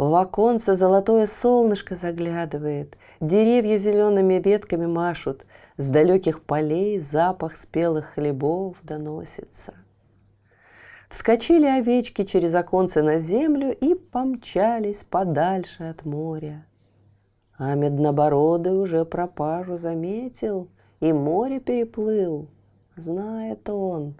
в 0.00 0.14
оконце 0.14 0.76
золотое 0.76 1.26
солнышко 1.26 1.94
заглядывает, 1.94 2.96
деревья 3.20 3.76
зелеными 3.76 4.40
ветками 4.42 4.86
машут, 4.86 5.44
с 5.76 5.90
далеких 5.90 6.42
полей 6.42 6.98
запах 6.98 7.54
спелых 7.54 8.14
хлебов 8.14 8.78
доносится. 8.82 9.74
Вскочили 11.10 11.66
овечки 11.66 12.22
через 12.22 12.54
оконце 12.54 13.02
на 13.02 13.18
землю 13.18 13.72
и 13.72 13.94
помчались 13.94 15.02
подальше 15.02 15.82
от 15.82 16.04
моря. 16.04 16.64
А 17.58 17.74
меднобородый 17.74 18.80
уже 18.80 19.04
пропажу 19.04 19.76
заметил 19.76 20.68
и 21.00 21.12
море 21.12 21.58
переплыл. 21.58 22.46
Знает 22.96 23.68
он, 23.68 24.14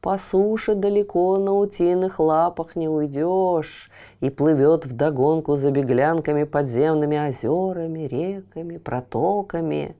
по 0.00 0.16
суше 0.18 0.76
далеко 0.76 1.36
на 1.38 1.52
утиных 1.52 2.20
лапах 2.20 2.76
не 2.76 2.88
уйдешь, 2.88 3.90
И 4.20 4.30
плывет 4.30 4.86
вдогонку 4.86 5.56
за 5.56 5.72
беглянками 5.72 6.44
подземными 6.44 7.28
озерами, 7.28 8.06
реками, 8.06 8.78
протоками. 8.78 9.96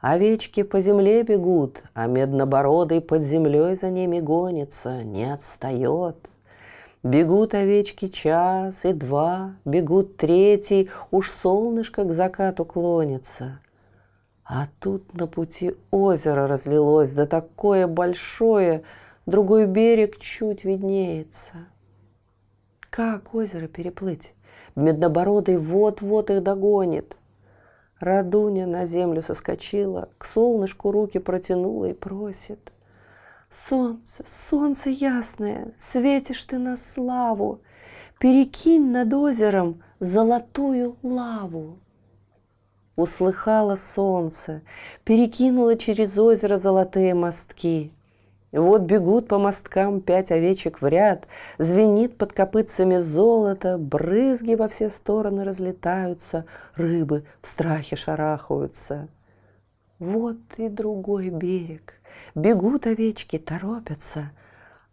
Овечки 0.00 0.62
по 0.62 0.78
земле 0.78 1.24
бегут, 1.24 1.82
а 1.92 2.06
меднобородый 2.06 3.00
под 3.00 3.22
землей 3.22 3.74
за 3.74 3.90
ними 3.90 4.20
гонится, 4.20 5.02
не 5.02 5.32
отстает. 5.32 6.30
Бегут 7.02 7.54
овечки 7.54 8.06
час 8.06 8.84
и 8.84 8.92
два, 8.92 9.56
бегут 9.64 10.16
третий, 10.16 10.88
уж 11.10 11.30
солнышко 11.32 12.04
к 12.04 12.12
закату 12.12 12.64
клонится. 12.64 13.58
А 14.44 14.66
тут 14.78 15.14
на 15.14 15.26
пути 15.26 15.74
озеро 15.90 16.46
разлилось, 16.46 17.12
да 17.12 17.26
такое 17.26 17.88
большое, 17.88 18.84
другой 19.26 19.66
берег 19.66 20.18
чуть 20.18 20.64
виднеется. 20.64 21.54
Как 22.88 23.34
озеро 23.34 23.66
переплыть? 23.66 24.32
Меднобородый 24.76 25.58
вот-вот 25.58 26.30
их 26.30 26.42
догонит. 26.42 27.17
Радуня 28.00 28.66
на 28.66 28.84
землю 28.84 29.22
соскочила, 29.22 30.08
к 30.18 30.24
солнышку 30.24 30.90
руки 30.90 31.18
протянула 31.18 31.86
и 31.86 31.94
просит. 31.94 32.72
Солнце, 33.50 34.24
солнце 34.26 34.90
ясное, 34.90 35.72
светишь 35.78 36.44
ты 36.44 36.58
на 36.58 36.76
славу, 36.76 37.60
Перекинь 38.18 38.90
над 38.90 39.14
озером 39.14 39.80
золотую 40.00 40.96
лаву 41.04 41.78
услыхала 42.96 43.76
солнце, 43.76 44.62
перекинула 45.04 45.76
через 45.76 46.18
озеро 46.18 46.56
золотые 46.56 47.14
мостки. 47.14 47.92
Вот 48.52 48.82
бегут 48.82 49.28
по 49.28 49.38
мосткам 49.38 50.00
пять 50.00 50.30
овечек 50.30 50.80
в 50.80 50.86
ряд, 50.86 51.28
звенит 51.58 52.16
под 52.16 52.32
копытцами 52.32 52.96
золото, 52.96 53.76
брызги 53.76 54.54
во 54.54 54.68
все 54.68 54.88
стороны 54.88 55.44
разлетаются, 55.44 56.46
рыбы 56.74 57.24
в 57.42 57.46
страхе 57.46 57.96
шарахаются. 57.96 59.08
Вот 59.98 60.38
и 60.56 60.68
другой 60.68 61.28
берег. 61.28 61.94
Бегут 62.34 62.86
овечки, 62.86 63.38
торопятся, 63.38 64.30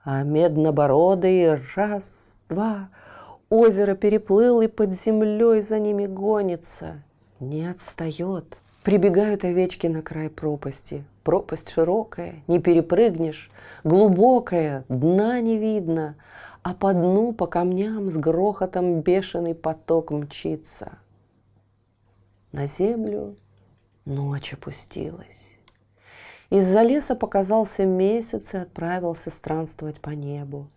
а 0.04 0.24
меднобородый 0.24 1.56
раз, 1.76 2.40
два, 2.50 2.90
озеро 3.50 3.96
переплыл 3.96 4.62
и 4.62 4.68
под 4.68 4.92
землей 4.92 5.62
за 5.62 5.80
ними 5.80 6.08
гонится. 6.08 7.04
Не 7.40 7.70
отстает. 7.70 8.58
Прибегают 8.86 9.44
овечки 9.44 9.88
на 9.88 10.04
край 10.04 10.30
пропасти. 10.30 11.04
Пропасть 11.24 11.72
широкая, 11.72 12.44
не 12.46 12.60
перепрыгнешь, 12.60 13.50
глубокая, 13.84 14.86
дна 14.90 15.42
не 15.42 15.58
видно, 15.58 16.16
а 16.62 16.76
по 16.76 16.94
дну, 16.94 17.34
по 17.34 17.48
камням 17.48 18.12
с 18.12 18.18
грохотом 18.18 19.02
бешеный 19.02 19.56
поток 19.56 20.12
мчится. 20.12 21.00
На 22.52 22.68
землю 22.68 23.36
ночь 24.06 24.54
опустилась. 24.54 25.62
Из-за 26.52 26.84
леса 26.84 27.16
показался 27.16 27.86
месяц 27.86 28.54
и 28.54 28.58
отправился 28.58 29.32
странствовать 29.32 30.00
по 30.00 30.12
небу. 30.12 30.68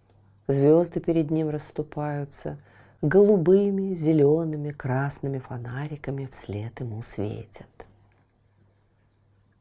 Звезды 0.46 1.00
перед 1.00 1.30
ним 1.30 1.50
расступаются, 1.50 2.56
голубыми, 3.02 3.92
зелеными, 3.92 4.70
красными 4.70 5.40
фонариками 5.40 6.24
вслед 6.24 6.80
ему 6.80 7.02
светят. 7.02 7.68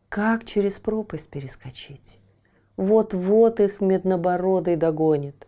Как 0.09 0.45
через 0.45 0.79
пропасть 0.79 1.29
перескочить? 1.29 2.19
Вот-вот 2.75 3.59
их 3.59 3.81
меднобородый 3.81 4.75
догонит. 4.75 5.47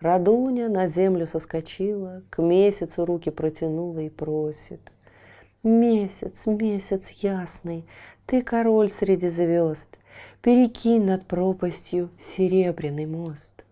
Радуня 0.00 0.68
на 0.68 0.86
землю 0.86 1.26
соскочила, 1.26 2.22
к 2.30 2.42
месяцу 2.42 3.04
руки 3.04 3.30
протянула 3.30 4.00
и 4.00 4.08
просит. 4.08 4.80
Месяц, 5.62 6.46
месяц 6.46 7.10
ясный, 7.22 7.86
ты 8.26 8.42
король 8.42 8.88
среди 8.88 9.28
звезд, 9.28 9.98
перекинь 10.40 11.04
над 11.04 11.26
пропастью 11.26 12.10
серебряный 12.18 13.06
мост— 13.06 13.64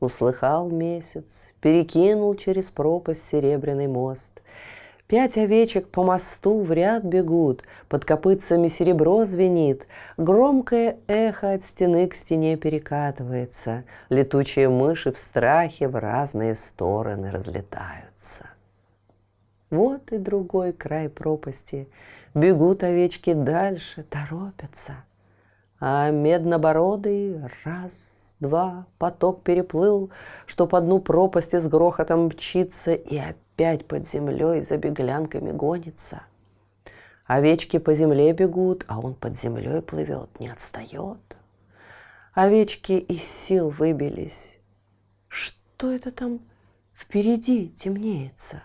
Услыхал 0.00 0.70
месяц, 0.70 1.54
перекинул 1.60 2.36
через 2.36 2.70
пропасть 2.70 3.24
серебряный 3.24 3.88
мост. 3.88 4.42
Пять 5.08 5.38
овечек 5.38 5.88
по 5.88 6.04
мосту 6.04 6.62
в 6.62 6.70
ряд 6.70 7.02
бегут, 7.02 7.64
под 7.88 8.04
копытцами 8.04 8.66
серебро 8.66 9.24
звенит, 9.24 9.86
громкое 10.18 10.98
эхо 11.06 11.52
от 11.52 11.62
стены 11.62 12.06
к 12.08 12.14
стене 12.14 12.58
перекатывается, 12.58 13.84
летучие 14.10 14.68
мыши 14.68 15.10
в 15.10 15.16
страхе 15.16 15.88
в 15.88 15.98
разные 15.98 16.54
стороны 16.54 17.30
разлетаются. 17.30 18.50
Вот 19.70 20.12
и 20.12 20.18
другой 20.18 20.74
край 20.74 21.08
пропасти. 21.08 21.88
Бегут 22.34 22.84
овечки 22.84 23.32
дальше, 23.32 24.04
торопятся. 24.10 25.04
А 25.80 26.10
меднобородый 26.10 27.40
раз, 27.64 28.36
два, 28.40 28.86
поток 28.98 29.42
переплыл, 29.42 30.10
что 30.44 30.66
по 30.66 30.82
дну 30.82 30.98
пропасти 30.98 31.56
с 31.56 31.66
грохотом 31.66 32.26
мчится 32.26 32.92
и 32.92 33.16
опять 33.16 33.47
под 33.58 34.06
землей 34.06 34.60
за 34.60 34.76
беглянками 34.76 35.50
гонится. 35.50 36.22
Овечки 37.26 37.78
по 37.78 37.92
земле 37.92 38.32
бегут, 38.32 38.84
а 38.86 39.00
он 39.00 39.14
под 39.14 39.36
землей 39.36 39.82
плывет, 39.82 40.38
не 40.38 40.48
отстает. 40.48 41.36
Овечки 42.34 42.92
из 42.92 43.24
сил 43.24 43.68
выбились. 43.68 44.60
Что 45.26 45.90
это 45.90 46.12
там 46.12 46.40
впереди 46.94 47.68
темнеется? 47.68 48.62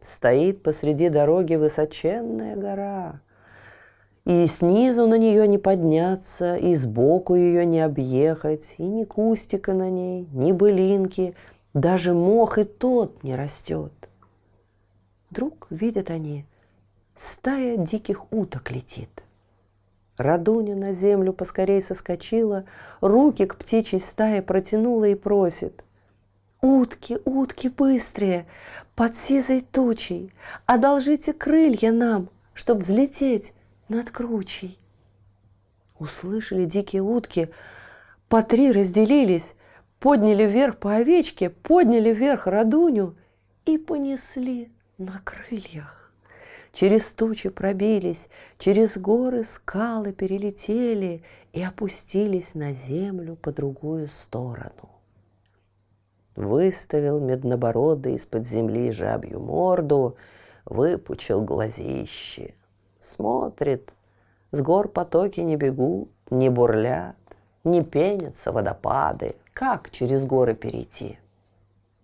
Стоит 0.00 0.64
посреди 0.64 1.08
дороги 1.08 1.54
высоченная 1.54 2.56
гора— 2.56 3.20
и 4.24 4.46
снизу 4.46 5.08
на 5.08 5.18
нее 5.18 5.48
не 5.48 5.58
подняться, 5.58 6.54
и 6.54 6.76
сбоку 6.76 7.34
ее 7.34 7.66
не 7.66 7.80
объехать, 7.80 8.76
и 8.78 8.84
ни 8.84 9.02
кустика 9.02 9.74
на 9.74 9.90
ней, 9.90 10.28
ни 10.32 10.52
былинки, 10.52 11.34
даже 11.74 12.12
мох 12.12 12.58
и 12.58 12.64
тот 12.64 13.22
не 13.22 13.34
растет. 13.34 13.92
Вдруг 15.30 15.66
видят 15.70 16.10
они, 16.10 16.44
стая 17.14 17.76
диких 17.76 18.30
уток 18.32 18.70
летит. 18.70 19.24
Радуня 20.18 20.76
на 20.76 20.92
землю 20.92 21.32
поскорей 21.32 21.80
соскочила, 21.80 22.64
руки 23.00 23.46
к 23.46 23.56
птичьей 23.56 24.00
стае 24.00 24.42
протянула 24.42 25.06
и 25.06 25.14
просит. 25.14 25.84
«Утки, 26.60 27.18
утки 27.24 27.68
быстрые, 27.68 28.46
под 28.94 29.16
сизой 29.16 29.62
тучей, 29.62 30.32
одолжите 30.64 31.32
крылья 31.32 31.90
нам, 31.90 32.28
чтоб 32.54 32.78
взлететь 32.78 33.52
над 33.88 34.10
кручей». 34.10 34.78
Услышали 35.98 36.64
дикие 36.64 37.02
утки, 37.02 37.48
по 38.28 38.42
три 38.42 38.70
разделились, 38.70 39.56
подняли 40.02 40.42
вверх 40.42 40.78
по 40.78 40.96
овечке, 40.96 41.48
подняли 41.48 42.12
вверх 42.12 42.48
Радуню 42.48 43.14
и 43.64 43.78
понесли 43.78 44.72
на 44.98 45.20
крыльях. 45.24 46.12
Через 46.72 47.12
тучи 47.12 47.50
пробились, 47.50 48.28
через 48.58 48.98
горы 48.98 49.44
скалы 49.44 50.12
перелетели 50.12 51.22
и 51.52 51.62
опустились 51.62 52.56
на 52.56 52.72
землю 52.72 53.36
по 53.36 53.52
другую 53.52 54.08
сторону. 54.08 54.90
Выставил 56.34 57.20
меднобородый 57.20 58.14
из-под 58.14 58.44
земли 58.44 58.90
жабью 58.90 59.38
морду, 59.38 60.16
выпучил 60.64 61.42
глазищи. 61.42 62.56
Смотрит, 62.98 63.94
с 64.50 64.60
гор 64.62 64.88
потоки 64.88 65.40
не 65.40 65.54
бегут, 65.54 66.10
не 66.30 66.48
бурлят, 66.48 67.16
не 67.64 67.82
пенятся 67.82 68.52
водопады. 68.52 69.36
Как 69.52 69.90
через 69.90 70.24
горы 70.24 70.54
перейти? 70.54 71.18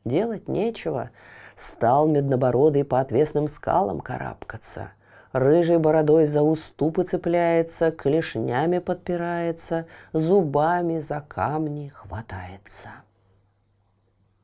Делать 0.04 0.48
нечего. 0.48 1.10
Стал 1.54 2.08
меднобородый 2.08 2.84
по 2.84 3.00
отвесным 3.00 3.48
скалам 3.48 4.00
карабкаться. 4.00 4.92
Рыжей 5.32 5.76
бородой 5.76 6.26
за 6.26 6.42
уступы 6.42 7.04
цепляется, 7.04 7.90
клешнями 7.90 8.78
подпирается, 8.78 9.86
зубами 10.12 10.98
за 11.00 11.20
камни 11.20 11.88
хватается. 11.88 12.88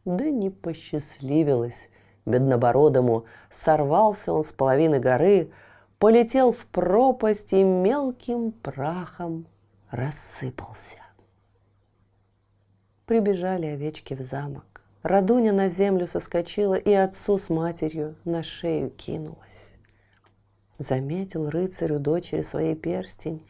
Да 0.04 0.24
не 0.24 0.50
посчастливилось 0.50 1.88
меднобородому, 2.26 3.24
сорвался 3.48 4.34
он 4.34 4.44
с 4.44 4.52
половины 4.52 4.98
горы, 4.98 5.50
полетел 5.98 6.52
в 6.52 6.66
пропасть 6.66 7.54
и 7.54 7.62
мелким 7.62 8.52
прахом 8.52 9.46
рассыпался. 9.90 11.03
Прибежали 13.06 13.66
овечки 13.66 14.14
в 14.14 14.22
замок. 14.22 14.82
Радуня 15.02 15.52
на 15.52 15.68
землю 15.68 16.06
соскочила 16.06 16.74
и 16.74 16.92
отцу 16.94 17.36
с 17.36 17.50
матерью 17.50 18.16
на 18.24 18.42
шею 18.42 18.88
кинулась. 18.88 19.76
Заметил 20.78 21.50
рыцарю 21.50 21.98
дочери 21.98 22.40
своей 22.40 22.74
перстень, 22.74 23.46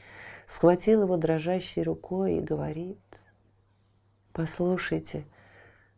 схватил 0.46 1.02
его 1.02 1.16
дрожащей 1.16 1.82
рукой 1.82 2.38
и 2.38 2.40
говорит, 2.40 2.98
«Послушайте, 4.32 5.24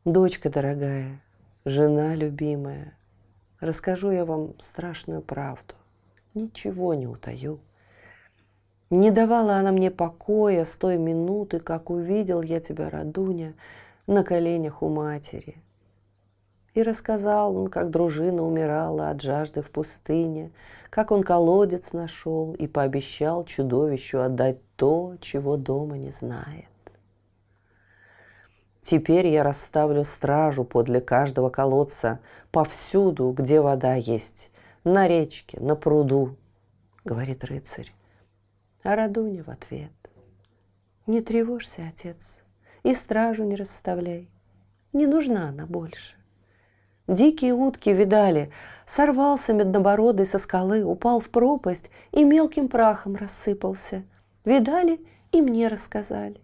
дочка 0.04 0.50
дорогая, 0.50 1.22
жена 1.64 2.14
любимая, 2.14 2.92
расскажу 3.60 4.10
я 4.10 4.26
вам 4.26 4.60
страшную 4.60 5.22
правду, 5.22 5.74
ничего 6.34 6.92
не 6.92 7.06
утаю. 7.06 7.60
Не 8.90 9.10
давала 9.10 9.56
она 9.56 9.72
мне 9.72 9.90
покоя 9.90 10.64
с 10.64 10.76
той 10.76 10.96
минуты, 10.96 11.58
как 11.58 11.90
увидел 11.90 12.40
я 12.42 12.60
тебя, 12.60 12.88
Радуня, 12.88 13.54
на 14.06 14.22
коленях 14.22 14.80
у 14.82 14.88
матери. 14.88 15.56
И 16.74 16.82
рассказал 16.82 17.56
он, 17.56 17.68
как 17.68 17.90
дружина 17.90 18.44
умирала 18.44 19.10
от 19.10 19.22
жажды 19.22 19.60
в 19.60 19.70
пустыне, 19.72 20.52
как 20.88 21.10
он 21.10 21.24
колодец 21.24 21.94
нашел 21.94 22.52
и 22.52 22.68
пообещал 22.68 23.44
чудовищу 23.44 24.20
отдать 24.20 24.58
то, 24.76 25.16
чего 25.20 25.56
дома 25.56 25.96
не 25.98 26.10
знает. 26.10 26.68
Теперь 28.82 29.26
я 29.26 29.42
расставлю 29.42 30.04
стражу 30.04 30.62
подле 30.62 31.00
каждого 31.00 31.50
колодца, 31.50 32.20
повсюду, 32.52 33.32
где 33.36 33.60
вода 33.60 33.94
есть, 33.94 34.52
на 34.84 35.08
речке, 35.08 35.58
на 35.58 35.74
пруду, 35.74 36.36
говорит 37.04 37.42
рыцарь. 37.42 37.92
А 38.86 38.94
Радуня 38.94 39.42
в 39.42 39.48
ответ. 39.48 39.90
Не 41.08 41.20
тревожься, 41.20 41.82
отец, 41.88 42.44
и 42.84 42.94
стражу 42.94 43.42
не 43.42 43.56
расставляй. 43.56 44.30
Не 44.92 45.08
нужна 45.08 45.48
она 45.48 45.66
больше. 45.66 46.14
Дикие 47.08 47.52
утки 47.52 47.92
видали, 47.92 48.52
сорвался 48.84 49.54
меднобородый 49.54 50.24
со 50.24 50.38
скалы, 50.38 50.84
упал 50.84 51.18
в 51.18 51.30
пропасть 51.30 51.90
и 52.12 52.22
мелким 52.22 52.68
прахом 52.68 53.16
рассыпался. 53.16 54.04
Видали 54.44 55.04
и 55.32 55.42
мне 55.42 55.66
рассказали. 55.66 56.40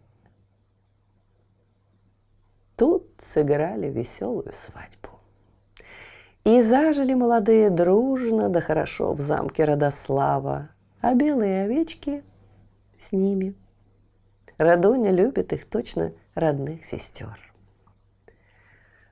Тут 2.74 3.07
сыграли 3.18 3.87
веселую 3.87 4.52
свадьбу. 4.52 5.11
И 6.42 6.61
зажили 6.61 7.14
молодые 7.14 7.70
дружно, 7.70 8.48
да 8.48 8.61
хорошо 8.61 9.12
в 9.12 9.20
замке 9.20 9.62
Родослава, 9.62 10.70
а 11.00 11.14
белые 11.14 11.66
овечки 11.66 12.24
с 13.02 13.12
ними. 13.12 13.54
Радоня 14.58 15.10
любит 15.10 15.52
их 15.52 15.64
точно 15.64 16.12
родных 16.34 16.84
сестер. 16.84 17.38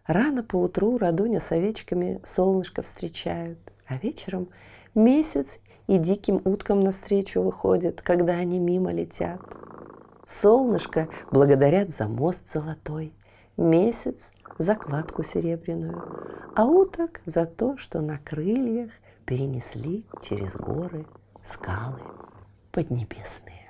Рано 0.06 0.42
по 0.42 0.56
утру 0.56 0.96
Радуня 0.96 1.40
с 1.40 1.52
овечками 1.52 2.20
солнышко 2.24 2.82
встречают, 2.82 3.58
а 3.86 3.96
вечером 3.96 4.48
месяц 4.94 5.60
и 5.86 5.98
диким 5.98 6.40
уткам 6.44 6.80
навстречу 6.80 7.42
выходит, 7.42 8.02
когда 8.02 8.34
они 8.34 8.58
мимо 8.58 8.92
летят. 8.92 9.40
Солнышко 10.24 11.08
благодарят 11.30 11.90
за 11.90 12.08
мост 12.08 12.48
золотой, 12.48 13.12
месяц 13.56 14.30
за 14.58 14.74
кладку 14.74 15.22
серебряную, 15.22 16.02
а 16.54 16.66
уток 16.66 17.20
за 17.24 17.46
то, 17.46 17.76
что 17.76 18.00
на 18.00 18.18
крыльях 18.18 18.92
перенесли 19.26 20.04
через 20.22 20.56
горы 20.56 21.06
скалы 21.42 22.00
поднебесные. 22.70 23.69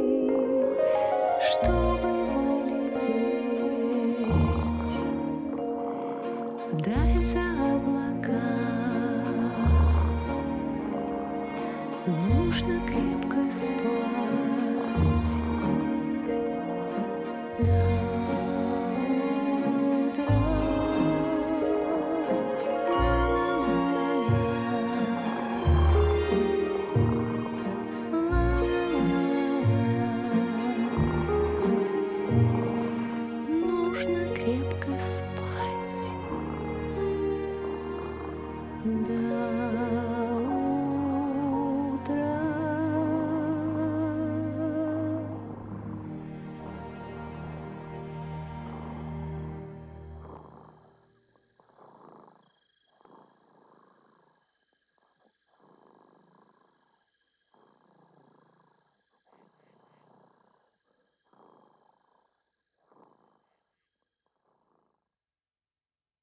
нужно 12.61 12.79
крепко 12.87 13.51
спать. 13.51 14.40